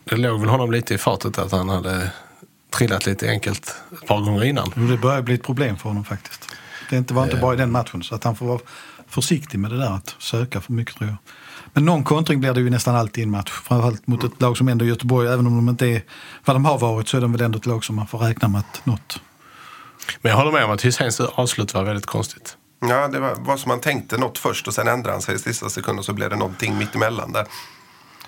[0.05, 2.11] Det låg väl honom lite i fatet att han hade
[2.69, 4.71] trillat lite enkelt ett par gånger innan.
[4.75, 6.47] Jo, det börjar bli ett problem för honom faktiskt.
[6.89, 8.59] Det inte- var inte bara i den matchen så att han får vara
[9.07, 11.17] försiktig med det där att söka för mycket tror jag.
[11.73, 13.51] Men någon kontring blir det ju nästan alltid i en match.
[13.51, 15.27] Framförallt mot ett lag som ändå är Göteborg.
[15.27, 16.01] Även om de inte är
[16.45, 18.47] vad de har varit så är de väl ändå ett lag som man får räkna
[18.47, 19.21] med att något.
[20.21, 22.57] Men jag håller med om att Hyséns avslut var väldigt konstigt.
[22.89, 25.39] Ja, det var, var som man tänkte något först och sen ändrade han sig i
[25.39, 27.45] sista sekund och så blev det någonting mitt emellan där.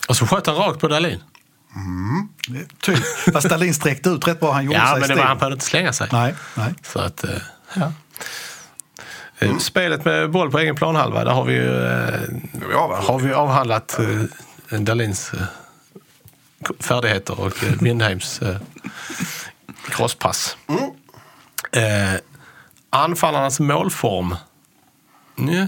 [0.07, 1.19] Och så sköt han rakt på Dahlin.
[2.81, 2.97] Typ.
[3.33, 4.51] Fast Dahlin sträckte ut rätt bra.
[4.53, 6.09] Han gjorde Ja, sig men det var, han behövde inte slänga sig.
[6.11, 6.73] Nej, nej.
[6.83, 7.29] Så att, eh,
[7.73, 7.91] ja.
[9.39, 12.19] Eh, Spelet med boll på egen planhalva, där har vi ju eh,
[13.07, 13.99] har vi avhandlat
[14.69, 15.41] eh, Dahlins eh,
[16.79, 18.55] färdigheter och eh, Windheims eh,
[19.89, 20.57] crosspass.
[21.71, 22.19] Eh,
[22.89, 24.35] anfallarnas målform.
[25.35, 25.67] Nja.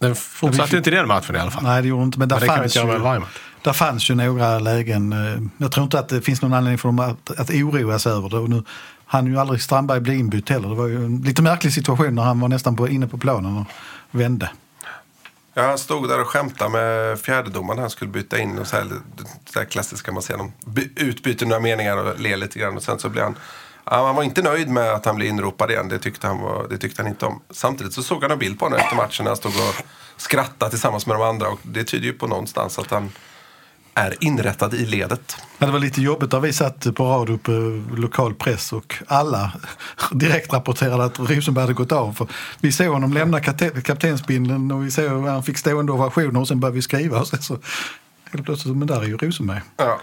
[0.00, 1.62] Den fortsatte ju inte i den matchen i alla fall.
[1.64, 2.18] Nej, det gjorde inte.
[2.18, 3.22] Men där Men det kan vi fanns, inte göra
[3.62, 5.12] där fanns ju några lägen.
[5.12, 8.12] eh, Jag tror inte att det finns någon anledning för dem att, att oroa sig
[8.12, 8.36] över det.
[8.38, 8.62] Och nu
[9.08, 10.68] han ju aldrig Strandberg bli inbytt heller.
[10.68, 13.56] Det var ju en lite märklig situation när han var nästan på, inne på planen
[13.56, 13.66] och
[14.10, 14.50] vände.
[15.54, 17.80] Ja, han stod där och skämtade med fjärdedomaren.
[17.80, 20.36] Han skulle byta in och så här, det där klassiska man ser.
[20.36, 20.52] De
[20.96, 22.76] utbyter några meningar och ler lite grann.
[22.76, 23.36] Och sen så blev han...
[23.84, 25.88] Han var inte nöjd med att han blev inropad igen.
[25.88, 27.40] Det tyckte han, var, det tyckte han inte om.
[27.50, 29.74] Samtidigt så såg han en bild på honom efter matchen när han stod och
[30.16, 31.48] skrattade tillsammans med de andra.
[31.48, 33.10] Och det tyder ju på någonstans att han
[33.98, 35.36] är inrättad i ledet.
[35.58, 39.52] Men det var lite jobbigt där vi satt på radio på lokal press och alla
[40.12, 42.12] direkt rapporterade att Rosenberg hade gått av.
[42.12, 42.26] För
[42.60, 43.40] vi såg honom lämna
[43.82, 47.20] kaptensbindeln och vi såg hur han fick stående ovationer och sen började vi skriva.
[47.20, 47.58] Och sen så
[48.32, 49.60] helt plötsligt, men där är ju Rosenberg.
[49.76, 50.00] Ja.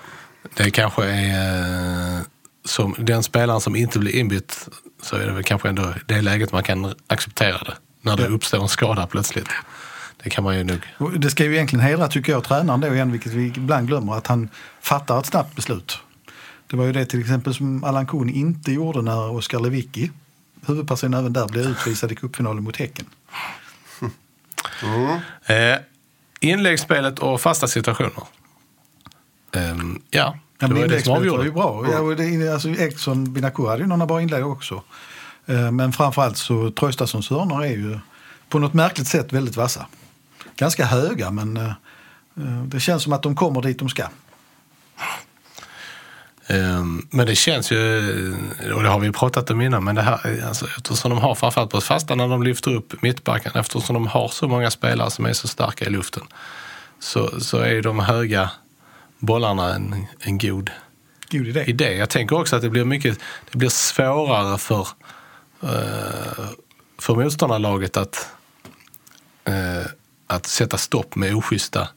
[0.54, 2.22] Det kanske är eh,
[2.66, 4.70] som den spelaren som inte blir inbytt
[5.04, 7.74] så är det väl kanske ändå det läget man kan acceptera det.
[8.02, 8.30] När det Ja.
[8.30, 9.48] uppstår en skada plötsligt.
[10.26, 10.80] Det kan man ju nog.
[11.20, 14.28] Det ska ju egentligen hedra, tycker jag, tränaren då igen, vilket vi ibland glömmer, att
[14.28, 14.50] han
[14.82, 16.00] fattar ett snabbt beslut.
[16.68, 20.12] Det var ju det till exempel som Allan Kuhn inte gjorde när Oskar Lewicki,
[20.68, 23.06] huvudpersonen även där, blev utvisad i cupfinalen mot Häcken.
[25.46, 25.78] Eh,
[26.40, 28.24] inläggsspelet och fasta situationer.
[29.56, 31.44] Ehm, ja, Ja, det men var det som inläggsspelet var avgjorde.
[31.44, 32.46] ju bra.
[32.48, 34.84] Ja, alltså, Binakur hade ju några bra inlägg också.
[35.46, 38.00] Eh, Men framförallt så Traustatssons hörnor är ju
[38.50, 39.86] på något märkligt sätt väldigt vassa.
[40.56, 41.72] Ganska höga men eh,
[42.38, 44.03] Eh, Det känns som att de kommer dit de ska.
[46.47, 47.78] Ehm, Men det känns ju,
[48.76, 51.72] och det har vi pratat om innan, men det här, alltså, eftersom de har framförallt
[51.72, 55.34] på fasta när de lyfter upp mittbacken, eftersom de har så många spelare som är
[55.34, 56.24] så starka i luften,
[56.99, 58.51] så, så är ju de höga
[59.20, 60.72] bollarna en, en god
[61.32, 61.64] God idé.
[61.68, 61.93] idé.
[61.93, 63.20] Jag tänker också att det blir mycket,
[63.51, 64.88] det blir svårare för,
[65.64, 66.49] eh,
[66.99, 68.30] för motståndarlaget att,
[70.28, 71.88] att sätta stopp med oschyssta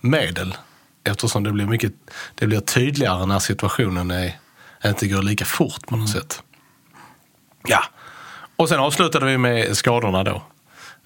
[0.00, 0.56] medel.
[1.04, 1.92] Eftersom det blir, mycket,
[2.34, 4.38] det blir tydligare när situationen är,
[4.84, 6.42] inte går lika fort på något sätt.
[7.68, 7.84] Ja.
[8.56, 10.42] Och sen avslutade vi med skadorna då.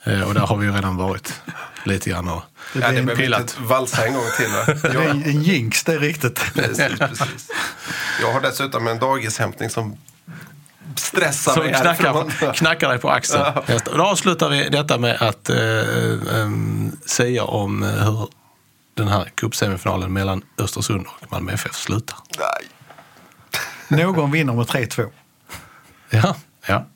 [0.05, 1.43] Eh, och där har vi ju redan varit
[1.85, 3.41] lite grann och Det Ja, det en, pillat.
[3.41, 4.49] inte valsa en gång till.
[4.49, 4.91] Va?
[4.95, 6.55] Jag, en jinx, det är riktigt.
[6.55, 7.51] precis, precis.
[8.20, 9.97] jag har dessutom en dagishämtning som
[10.97, 13.45] stressar Som mig knackar, knackar dig på axeln.
[13.68, 13.97] Nästa.
[13.97, 18.28] Då avslutar vi detta med att eh, em, säga om eh, hur
[18.95, 22.18] den här cupsemifinalen mellan Östersund och Malmö FF slutar.
[22.38, 24.05] Nej.
[24.05, 25.11] Någon vinner med 3-2.
[26.11, 26.36] Ja,
[26.66, 26.86] ja.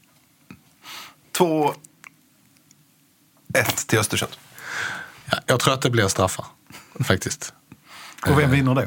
[1.33, 1.75] Två,
[3.55, 4.33] ett till Östersund.
[5.31, 6.47] ja jag tror att det blir straffar,
[7.05, 7.53] faktiskt.
[8.27, 8.83] Och vem vinner då?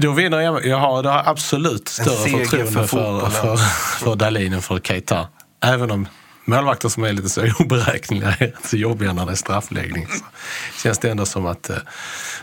[0.00, 0.66] Då vinner jag.
[0.66, 3.56] Jag har, jag har absolut större förtroende för för,
[4.04, 5.28] för, Dahlin än för Keita.
[5.60, 6.08] Även om
[6.44, 10.06] målvakter som är lite så oberäkneliga är så jobbiga när det är straffläggning.
[10.06, 11.70] Så känns det ändå som att...
[11.70, 11.76] eh,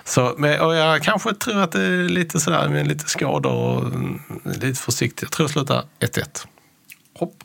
[0.03, 3.84] Så, men, och jag kanske tror att det är lite sådär med lite skador och
[3.86, 5.22] mm, lite försiktigt.
[5.22, 6.45] Jag tror det slutar 1-1.
[7.20, 7.43] Hopp.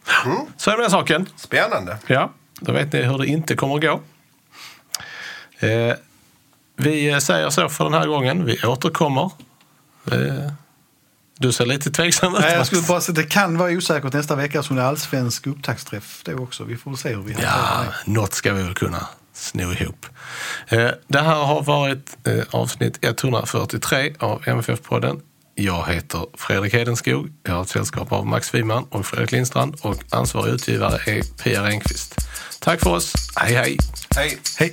[0.57, 1.27] Så är det med den saken.
[1.37, 1.99] Spännande.
[2.07, 4.01] Ja, då vet ni hur det inte kommer att gå.
[5.67, 5.95] Eh,
[6.77, 8.45] vi säger så för den här gången.
[8.45, 9.31] Vi återkommer.
[11.39, 12.43] Du ser lite tveksam ut.
[12.43, 15.47] Jag skulle bara säga att det kan vara osäkert nästa vecka som det är allsvensk
[15.47, 16.65] upptaktsträff då också.
[16.65, 18.11] Vi får väl se hur vi Ja, hanterar det.
[18.13, 20.07] något ska vi väl kunna sno ihop.
[20.69, 25.21] Eh, det här har varit eh, avsnitt 143 av MFF-podden.
[25.55, 27.33] Jag heter Fredrik Hedenskog.
[27.43, 31.65] Jag har ett sällskap av Max Wiman och Fredrik Lindstrand och ansvarig utgivare är Pia
[31.65, 32.15] Renqvist.
[32.61, 33.13] Tack för oss.
[33.37, 33.77] Hej, hej!
[34.17, 34.39] Hej.
[34.59, 34.73] Hej!